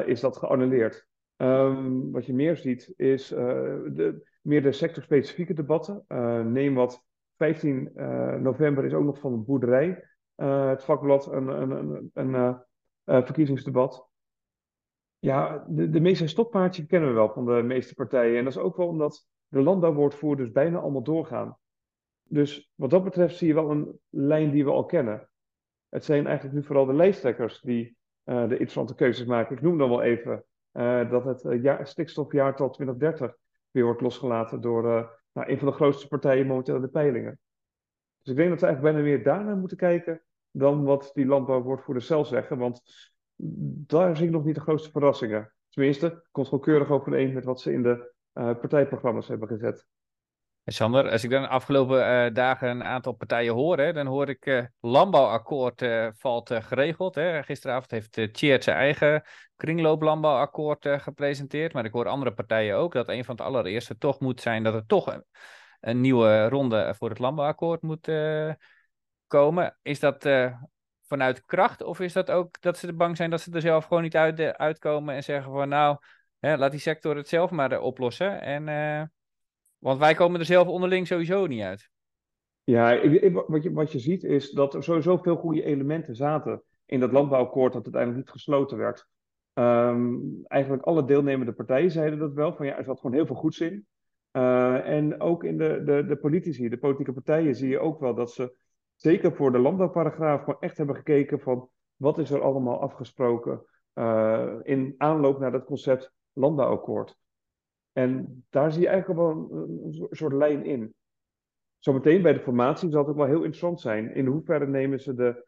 is 0.05 0.19
dat 0.19 0.37
geannuleerd. 0.37 1.07
Um, 1.41 2.11
wat 2.11 2.25
je 2.25 2.33
meer 2.33 2.57
ziet 2.57 2.93
is 2.95 3.31
uh, 3.31 3.37
de, 3.37 4.27
meer 4.41 4.61
de 4.61 4.71
sectorspecifieke 4.71 5.53
debatten. 5.53 6.05
Uh, 6.07 6.41
neem 6.41 6.73
wat 6.73 7.05
15 7.37 7.91
uh, 7.95 8.33
eh, 8.33 8.41
november 8.41 8.85
is 8.85 8.93
ook 8.93 9.03
nog 9.03 9.19
van 9.19 9.31
de 9.31 9.37
boerderij. 9.37 10.03
het 10.35 10.83
vakblad 10.83 11.31
een, 11.31 11.47
een, 11.47 12.11
een, 12.13 12.33
een 13.03 13.25
verkiezingsdebat. 13.25 14.07
Ja, 15.19 15.65
de, 15.67 15.89
de 15.89 15.99
meeste 15.99 16.27
stokpaardjes 16.27 16.85
kennen 16.85 17.09
we 17.09 17.15
wel 17.15 17.29
van 17.29 17.45
de 17.45 17.61
meeste 17.63 17.93
partijen. 17.93 18.37
En 18.37 18.43
dat 18.43 18.53
is 18.53 18.59
ook 18.59 18.77
wel 18.77 18.87
omdat 18.87 19.27
de 19.47 19.61
landbouwwoordvoerders 19.61 20.51
bijna 20.51 20.79
allemaal 20.79 21.03
doorgaan. 21.03 21.57
Dus 22.23 22.71
wat 22.75 22.89
dat 22.89 23.03
betreft 23.03 23.37
zie 23.37 23.47
je 23.47 23.53
wel 23.53 23.71
een 23.71 23.99
lijn 24.09 24.51
die 24.51 24.63
we 24.63 24.71
al 24.71 24.85
kennen. 24.85 25.29
Het 25.89 26.05
zijn 26.05 26.25
eigenlijk 26.25 26.55
nu 26.55 26.63
vooral 26.63 26.85
de 26.85 26.93
lijsttrekkers 26.93 27.61
die 27.61 27.97
de 28.23 28.47
interessante 28.49 28.95
keuzes 28.95 29.25
maken. 29.25 29.55
Ik 29.55 29.61
noem 29.61 29.77
dan 29.77 29.89
wel 29.89 30.01
even 30.01 30.43
uh, 30.73 31.09
dat 31.09 31.25
het 31.25 31.43
uh, 31.43 31.63
jaar, 31.63 31.87
stikstofjaartal 31.87 32.69
2030 32.69 33.35
weer 33.71 33.83
wordt 33.83 34.01
losgelaten 34.01 34.61
door 34.61 34.85
uh, 34.85 35.07
nou, 35.31 35.51
een 35.51 35.57
van 35.57 35.67
de 35.67 35.73
grootste 35.73 36.07
partijen 36.07 36.47
momenteel 36.47 36.79
de 36.79 36.87
peilingen. 36.87 37.39
Dus 38.17 38.31
ik 38.31 38.35
denk 38.35 38.49
dat 38.49 38.59
we 38.59 38.65
eigenlijk 38.65 38.95
bijna 38.95 39.09
meer 39.09 39.23
daarnaar 39.23 39.57
moeten 39.57 39.77
kijken 39.77 40.21
dan 40.51 40.83
wat 40.83 41.11
die 41.13 41.25
landbouwwoordvoerders 41.25 42.07
zelf 42.07 42.27
zeggen, 42.27 42.57
want 42.57 42.81
daar 43.87 44.17
zie 44.17 44.25
ik 44.25 44.31
nog 44.31 44.45
niet 44.45 44.55
de 44.55 44.61
grootste 44.61 44.91
verrassingen. 44.91 45.53
Tenminste, 45.69 46.27
komt 46.31 46.47
gewoon 46.47 46.63
keurig 46.63 46.89
overeen 46.89 47.33
met 47.33 47.45
wat 47.45 47.61
ze 47.61 47.73
in 47.73 47.83
de 47.83 48.13
partijprogramma's 48.33 49.27
hebben 49.27 49.47
gezet. 49.47 49.87
Sander, 50.71 51.11
als 51.11 51.23
ik 51.23 51.29
dan 51.29 51.41
de 51.41 51.47
afgelopen 51.47 51.99
uh, 51.99 52.33
dagen 52.33 52.69
een 52.69 52.83
aantal 52.83 53.13
partijen 53.13 53.53
hoor, 53.53 53.77
hè, 53.77 53.93
dan 53.93 54.05
hoor 54.05 54.29
ik 54.29 54.45
uh, 54.45 54.63
landbouwakkoord 54.79 55.81
uh, 55.81 56.07
valt 56.17 56.53
geregeld. 56.53 57.15
Hè. 57.15 57.43
Gisteravond 57.43 57.91
heeft 57.91 58.17
uh, 58.17 58.27
zijn 58.33 58.77
eigen 58.77 59.23
kringlooplandbouwakkoord 59.57 60.87
gepresenteerd. 60.89 61.73
Maar 61.73 61.85
ik 61.85 61.91
hoor 61.91 62.07
andere 62.07 62.33
partijen 62.33 62.75
ook 62.75 62.93
dat 62.93 63.09
een 63.09 63.25
van 63.25 63.35
het 63.35 63.45
allereerste 63.45 63.97
toch 63.97 64.19
moet 64.19 64.41
zijn 64.41 64.63
dat 64.63 64.73
er 64.73 64.85
toch 64.85 65.13
een, 65.13 65.25
een 65.79 66.01
nieuwe 66.01 66.47
ronde 66.47 66.95
voor 66.97 67.09
het 67.09 67.19
landbouwakkoord 67.19 67.81
moet 67.81 68.11
komen. 69.27 69.77
Is 69.81 69.99
dat 69.99 70.29
vanuit 71.07 71.45
kracht 71.45 71.83
of 71.83 71.99
is 71.99 72.13
dat 72.13 72.31
ook 72.31 72.61
dat 72.61 72.77
ze 72.77 72.93
bang 72.93 73.17
zijn 73.17 73.29
dat 73.29 73.41
ze 73.41 73.51
er 73.51 73.61
zelf 73.61 73.85
gewoon 73.85 74.03
niet 74.03 74.15
uit, 74.15 74.39
uitkomen 74.39 75.15
en 75.15 75.23
zeggen 75.23 75.51
van 75.51 75.69
nou, 75.69 75.97
hè, 76.39 76.57
laat 76.57 76.71
die 76.71 76.79
sector 76.79 77.15
het 77.15 77.27
zelf 77.27 77.51
maar 77.51 77.81
oplossen 77.81 78.41
en... 78.41 78.67
Want 79.79 79.99
wij 79.99 80.13
komen 80.13 80.39
er 80.39 80.45
zelf 80.45 80.67
onderling 80.67 81.07
sowieso 81.07 81.47
niet 81.47 81.61
uit. 81.61 81.89
Ja, 82.63 83.09
wat, 83.47 83.63
je, 83.63 83.71
wat 83.73 83.91
je 83.91 83.99
ziet 83.99 84.23
is 84.23 84.51
dat 84.51 84.73
er 84.73 84.83
sowieso 84.83 85.17
veel 85.17 85.35
goede 85.35 85.63
elementen 85.63 86.15
zaten 86.15 86.63
in 86.85 86.99
dat 86.99 87.11
landbouwakkoord 87.11 87.73
dat 87.73 87.83
uiteindelijk 87.83 88.25
niet 88.25 88.33
gesloten 88.33 88.77
werd. 88.77 89.07
Ehm, 89.53 90.17
eigenlijk 90.43 90.83
alle 90.83 91.05
deelnemende 91.05 91.51
partijen 91.51 91.91
zeiden 91.91 92.19
dat 92.19 92.33
wel, 92.33 92.53
van 92.55 92.65
ja, 92.65 92.77
er 92.77 92.83
zat 92.83 92.99
gewoon 92.99 93.15
heel 93.15 93.25
veel 93.25 93.35
goeds 93.35 93.59
in. 93.59 93.87
Uh, 94.31 94.87
en 94.87 95.21
ook 95.21 95.43
in 95.43 95.57
de, 95.57 95.83
de, 95.83 96.05
de 96.05 96.17
politici, 96.17 96.69
de 96.69 96.77
politieke 96.77 97.13
partijen, 97.13 97.55
zie 97.55 97.69
je 97.69 97.79
ook 97.79 97.99
wel 97.99 98.15
dat 98.15 98.31
ze, 98.31 98.57
zeker 98.95 99.35
voor 99.35 99.51
de 99.51 99.57
landbouwparagraaf, 99.57 100.39
gewoon 100.39 100.59
echt 100.59 100.77
hebben 100.77 100.95
gekeken 100.95 101.39
van 101.39 101.69
wat 101.95 102.17
is 102.17 102.31
er 102.31 102.41
allemaal 102.41 102.81
afgesproken 102.81 103.65
uh, 103.93 104.55
in 104.63 104.95
aanloop 104.97 105.39
naar 105.39 105.51
dat 105.51 105.65
concept 105.65 106.13
landbouwakkoord. 106.33 107.17
En 107.99 108.43
daar 108.49 108.71
zie 108.71 108.81
je 108.81 108.87
eigenlijk 108.87 109.19
wel 109.19 109.29
een, 109.51 110.07
soort 110.09 110.33
lijn 110.33 110.65
in. 110.65 110.93
Zometeen 111.77 112.21
bij 112.21 112.33
de 112.33 112.39
formatie 112.39 112.89
zal 112.89 112.99
het 112.99 113.09
ook 113.09 113.15
wel 113.15 113.25
heel 113.25 113.35
interessant 113.35 113.81
zijn. 113.81 114.15
In 114.15 114.25
hoeverre 114.25 114.67
nemen 114.67 114.99
ze 114.99 115.13
de 115.13 115.47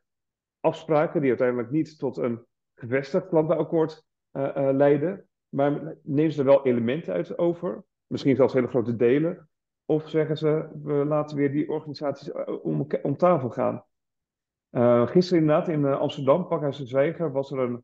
afspraken, 0.59 1.19
die 1.19 1.29
uiteindelijk 1.29 1.71
niet 1.71 1.97
tot 1.99 2.17
een 2.17 2.45
gevestigd 2.75 3.31
landbouwakkoord 3.31 4.05
uh, 4.31 4.43
uh, 4.43 4.69
leiden, 4.73 5.27
maar 5.49 5.97
nemen 6.03 6.31
ze 6.31 6.39
er 6.39 6.45
wel 6.45 6.65
elementen 6.65 7.13
uit 7.13 7.37
over, 7.37 7.83
misschien 8.07 8.35
zelfs 8.35 8.53
hele 8.53 8.67
grote 8.67 8.95
delen, 8.95 9.49
of 9.85 10.09
zeggen 10.09 10.37
ze, 10.37 10.69
we 10.83 10.93
laten 10.93 11.37
weer 11.37 11.51
die 11.51 11.69
organisaties 11.69 12.31
eh, 12.31 12.65
om, 12.65 12.87
om 13.01 13.17
tafel 13.17 13.49
gaan. 13.49 13.85
Gisteren 15.07 15.41
inderdaad 15.41 15.67
in 15.67 15.85
Amsterdam, 15.85 16.47
Pakhuis 16.47 16.77
de 16.77 16.85
Zwijger, 16.85 17.31
was 17.31 17.51
er 17.51 17.59
een 17.59 17.83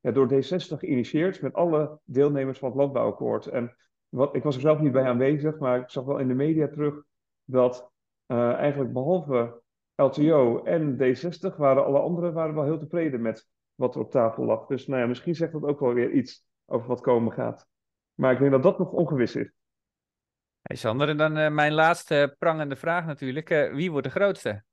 ja, 0.00 0.10
door 0.12 0.28
D60 0.32 0.78
geïnitieerd 0.78 1.42
met 1.42 1.54
alle 1.54 1.98
deelnemers 2.04 2.58
van 2.58 2.68
het 2.68 2.78
landbouwakkoord. 2.78 3.46
En 3.46 3.76
wat, 4.08 4.34
ik 4.34 4.42
was 4.42 4.54
er 4.54 4.60
zelf 4.60 4.80
niet 4.80 4.92
bij 4.92 5.04
aanwezig, 5.04 5.58
maar 5.58 5.80
ik 5.80 5.90
zag 5.90 6.04
wel 6.04 6.18
in 6.18 6.28
de 6.28 6.34
media 6.34 6.68
terug 6.68 7.02
dat 7.44 7.90
uh, 8.26 8.52
eigenlijk 8.52 8.92
behalve 8.92 9.60
LTO 9.94 10.62
en 10.62 10.96
D60 10.96 11.56
waren 11.56 11.84
alle 11.84 11.98
anderen 11.98 12.32
waren 12.32 12.54
wel 12.54 12.64
heel 12.64 12.78
tevreden 12.78 13.22
met 13.22 13.48
wat 13.74 13.94
er 13.94 14.00
op 14.00 14.10
tafel 14.10 14.44
lag. 14.44 14.66
Dus 14.66 14.86
nou 14.86 15.00
ja, 15.00 15.06
misschien 15.06 15.34
zegt 15.34 15.52
dat 15.52 15.62
ook 15.62 15.80
wel 15.80 15.94
weer 15.94 16.10
iets 16.10 16.46
over 16.66 16.88
wat 16.88 17.00
komen 17.00 17.32
gaat. 17.32 17.66
Maar 18.14 18.32
ik 18.32 18.38
denk 18.38 18.50
dat 18.50 18.62
dat 18.62 18.78
nog 18.78 18.92
ongewis 18.92 19.36
is. 19.36 19.52
Hey 20.62 20.76
Sander, 20.76 21.08
en 21.08 21.16
dan 21.16 21.38
uh, 21.38 21.50
mijn 21.50 21.72
laatste 21.72 22.36
prangende 22.38 22.76
vraag 22.76 23.06
natuurlijk. 23.06 23.48
wie 23.48 23.90
wordt 23.90 24.06
de 24.06 24.12
grootste? 24.12 24.64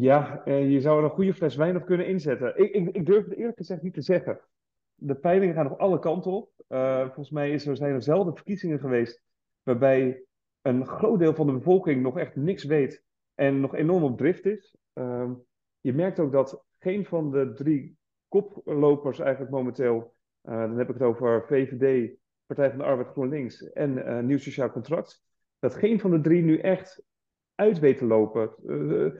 Ja, 0.00 0.44
eh, 0.44 0.70
je 0.70 0.80
zou 0.80 0.98
er 0.98 1.04
een 1.04 1.10
goede 1.10 1.34
fles 1.34 1.56
wijn 1.56 1.76
op 1.76 1.84
kunnen 1.84 2.06
inzetten. 2.06 2.58
Ik, 2.58 2.70
ik, 2.72 2.96
ik 2.96 3.06
durf 3.06 3.24
het 3.24 3.34
eerlijk 3.34 3.56
gezegd 3.56 3.82
niet 3.82 3.94
te 3.94 4.02
zeggen. 4.02 4.40
De 4.94 5.14
peilingen 5.14 5.54
gaan 5.54 5.64
nog 5.64 5.78
alle 5.78 5.98
kanten 5.98 6.32
op. 6.32 6.50
Uh, 6.68 7.04
volgens 7.04 7.30
mij 7.30 7.50
is 7.50 7.66
er, 7.66 7.76
zijn 7.76 7.94
er 7.94 8.34
verkiezingen 8.34 8.78
geweest 8.78 9.22
waarbij 9.62 10.24
een 10.62 10.86
groot 10.86 11.18
deel 11.18 11.34
van 11.34 11.46
de 11.46 11.52
bevolking 11.52 12.02
nog 12.02 12.18
echt 12.18 12.36
niks 12.36 12.64
weet 12.64 13.04
en 13.34 13.60
nog 13.60 13.74
enorm 13.74 14.02
op 14.02 14.18
drift 14.18 14.46
is. 14.46 14.76
Uh, 14.94 15.30
je 15.80 15.92
merkt 15.92 16.20
ook 16.20 16.32
dat 16.32 16.64
geen 16.78 17.04
van 17.04 17.30
de 17.30 17.52
drie 17.52 17.96
koplopers 18.28 19.18
eigenlijk 19.18 19.50
momenteel, 19.50 20.14
uh, 20.42 20.58
dan 20.58 20.78
heb 20.78 20.88
ik 20.88 20.94
het 20.94 21.02
over 21.02 21.44
VVD, 21.46 22.16
Partij 22.46 22.68
van 22.68 22.78
de 22.78 22.84
Arbeid 22.84 23.08
GroenLinks 23.08 23.72
en 23.72 24.26
Nieuw 24.26 24.38
Sociaal 24.38 24.70
Contract, 24.70 25.22
dat 25.58 25.74
geen 25.74 26.00
van 26.00 26.10
de 26.10 26.20
drie 26.20 26.42
nu 26.42 26.58
echt 26.58 27.02
uit 27.54 27.78
weet 27.78 27.98
te 27.98 28.06
lopen. 28.06 28.54
Eh, 28.66 29.12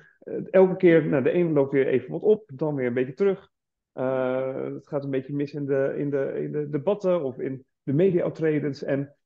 elke 0.50 0.76
keer, 0.76 1.06
nou, 1.06 1.22
de 1.22 1.30
ene 1.30 1.50
loopt 1.50 1.72
weer 1.72 1.86
even 1.86 2.10
wat 2.10 2.22
op, 2.22 2.50
dan 2.54 2.74
weer 2.74 2.86
een 2.86 2.94
beetje 2.94 3.14
terug. 3.14 3.52
Uh, 3.94 4.64
het 4.64 4.88
gaat 4.88 5.04
een 5.04 5.10
beetje 5.10 5.34
mis 5.34 5.52
in 5.52 5.66
de, 5.66 5.94
in, 5.98 6.10
de, 6.10 6.40
in 6.42 6.52
de 6.52 6.68
debatten 6.68 7.22
of 7.22 7.38
in 7.38 7.64
de 7.82 7.92
media-optredens. 7.92 8.82
En 8.82 9.16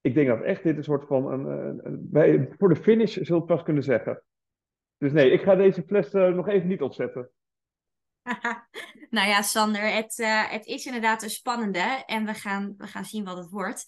ik 0.00 0.14
denk 0.14 0.28
dat 0.28 0.42
echt 0.42 0.62
dit 0.62 0.76
een 0.76 0.84
soort 0.84 1.06
van. 1.06 1.32
Een, 1.32 1.46
een, 1.86 2.10
bij, 2.10 2.48
voor 2.58 2.68
de 2.68 2.76
finish 2.76 3.16
zult 3.16 3.38
het 3.38 3.46
pas 3.46 3.62
kunnen 3.62 3.82
zeggen. 3.82 4.22
Dus 4.98 5.12
nee, 5.12 5.30
ik 5.30 5.42
ga 5.42 5.54
deze 5.54 5.82
fles 5.82 6.12
nog 6.12 6.48
even 6.48 6.68
niet 6.68 6.82
opzetten. 6.82 7.30
nou 9.16 9.28
ja, 9.28 9.42
Sander, 9.42 9.92
het, 9.92 10.16
het 10.50 10.66
is 10.66 10.86
inderdaad 10.86 11.22
een 11.22 11.30
spannende. 11.30 12.02
En 12.06 12.24
we 12.24 12.34
gaan, 12.34 12.74
we 12.78 12.86
gaan 12.86 13.04
zien 13.04 13.24
wat 13.24 13.36
het 13.36 13.50
wordt. 13.50 13.84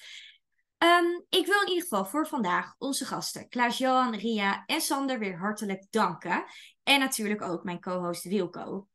Um, 0.79 1.25
ik 1.29 1.47
wil 1.47 1.61
in 1.62 1.69
ieder 1.69 1.83
geval 1.83 2.07
voor 2.07 2.27
vandaag 2.27 2.75
onze 2.79 3.05
gasten 3.05 3.49
Klaas-Johan, 3.49 4.14
Ria 4.14 4.62
en 4.67 4.81
Sander 4.81 5.19
weer 5.19 5.38
hartelijk 5.38 5.87
danken. 5.91 6.45
En 6.83 7.01
natuurlijk 7.01 7.43
ook 7.43 7.64
mijn 7.64 7.81
co-host 7.81 8.25
Wilco. 8.25 8.88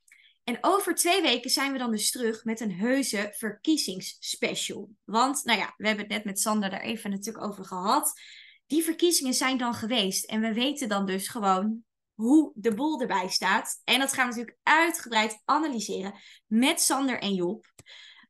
En 0.44 0.58
over 0.62 0.96
twee 0.96 1.22
weken 1.22 1.50
zijn 1.50 1.72
we 1.72 1.78
dan 1.78 1.92
dus 1.92 2.12
terug 2.12 2.44
met 2.44 2.60
een 2.60 2.74
heuse 2.74 3.34
verkiezingsspecial. 3.38 4.90
Want, 5.04 5.44
nou 5.44 5.60
ja, 5.60 5.74
we 5.78 5.88
hebben 5.88 6.06
het 6.06 6.14
net 6.14 6.26
met 6.26 6.40
Sander 6.40 6.70
daar 6.70 6.82
even 6.82 7.10
natuurlijk 7.10 7.46
over 7.46 7.66
gehad. 7.66 8.22
Die 8.68 8.84
verkiezingen 8.84 9.34
zijn 9.34 9.58
dan 9.58 9.74
geweest. 9.74 10.26
En 10.26 10.42
we 10.42 10.54
weten 10.54 10.90
dan 10.90 11.06
dus 11.06 11.28
gewoon 11.28 11.84
hoe 12.14 12.52
de 12.56 12.74
boel 12.74 13.02
erbij 13.02 13.30
staat. 13.30 13.82
En 13.84 14.00
dat 14.00 14.14
gaan 14.14 14.24
we 14.24 14.30
natuurlijk 14.30 14.60
uitgebreid 14.64 15.42
analyseren 15.46 16.14
met 16.48 16.82
Sander 16.82 17.20
en 17.20 17.34
Job. 17.34 17.66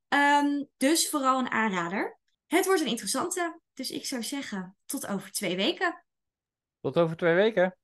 Um, 0.10 0.68
dus 0.78 1.10
vooral 1.10 1.40
een 1.40 1.52
aanrader. 1.52 2.22
Het 2.54 2.66
wordt 2.66 2.82
een 2.82 2.88
interessante. 2.88 3.60
Dus 3.74 3.92
ik 3.92 4.06
zou 4.06 4.24
zeggen, 4.24 4.76
tot 4.86 5.08
over 5.08 5.32
twee 5.32 5.56
weken. 5.56 6.06
Tot 6.80 6.98
over 6.98 7.16
twee 7.18 7.36
weken. 7.36 7.78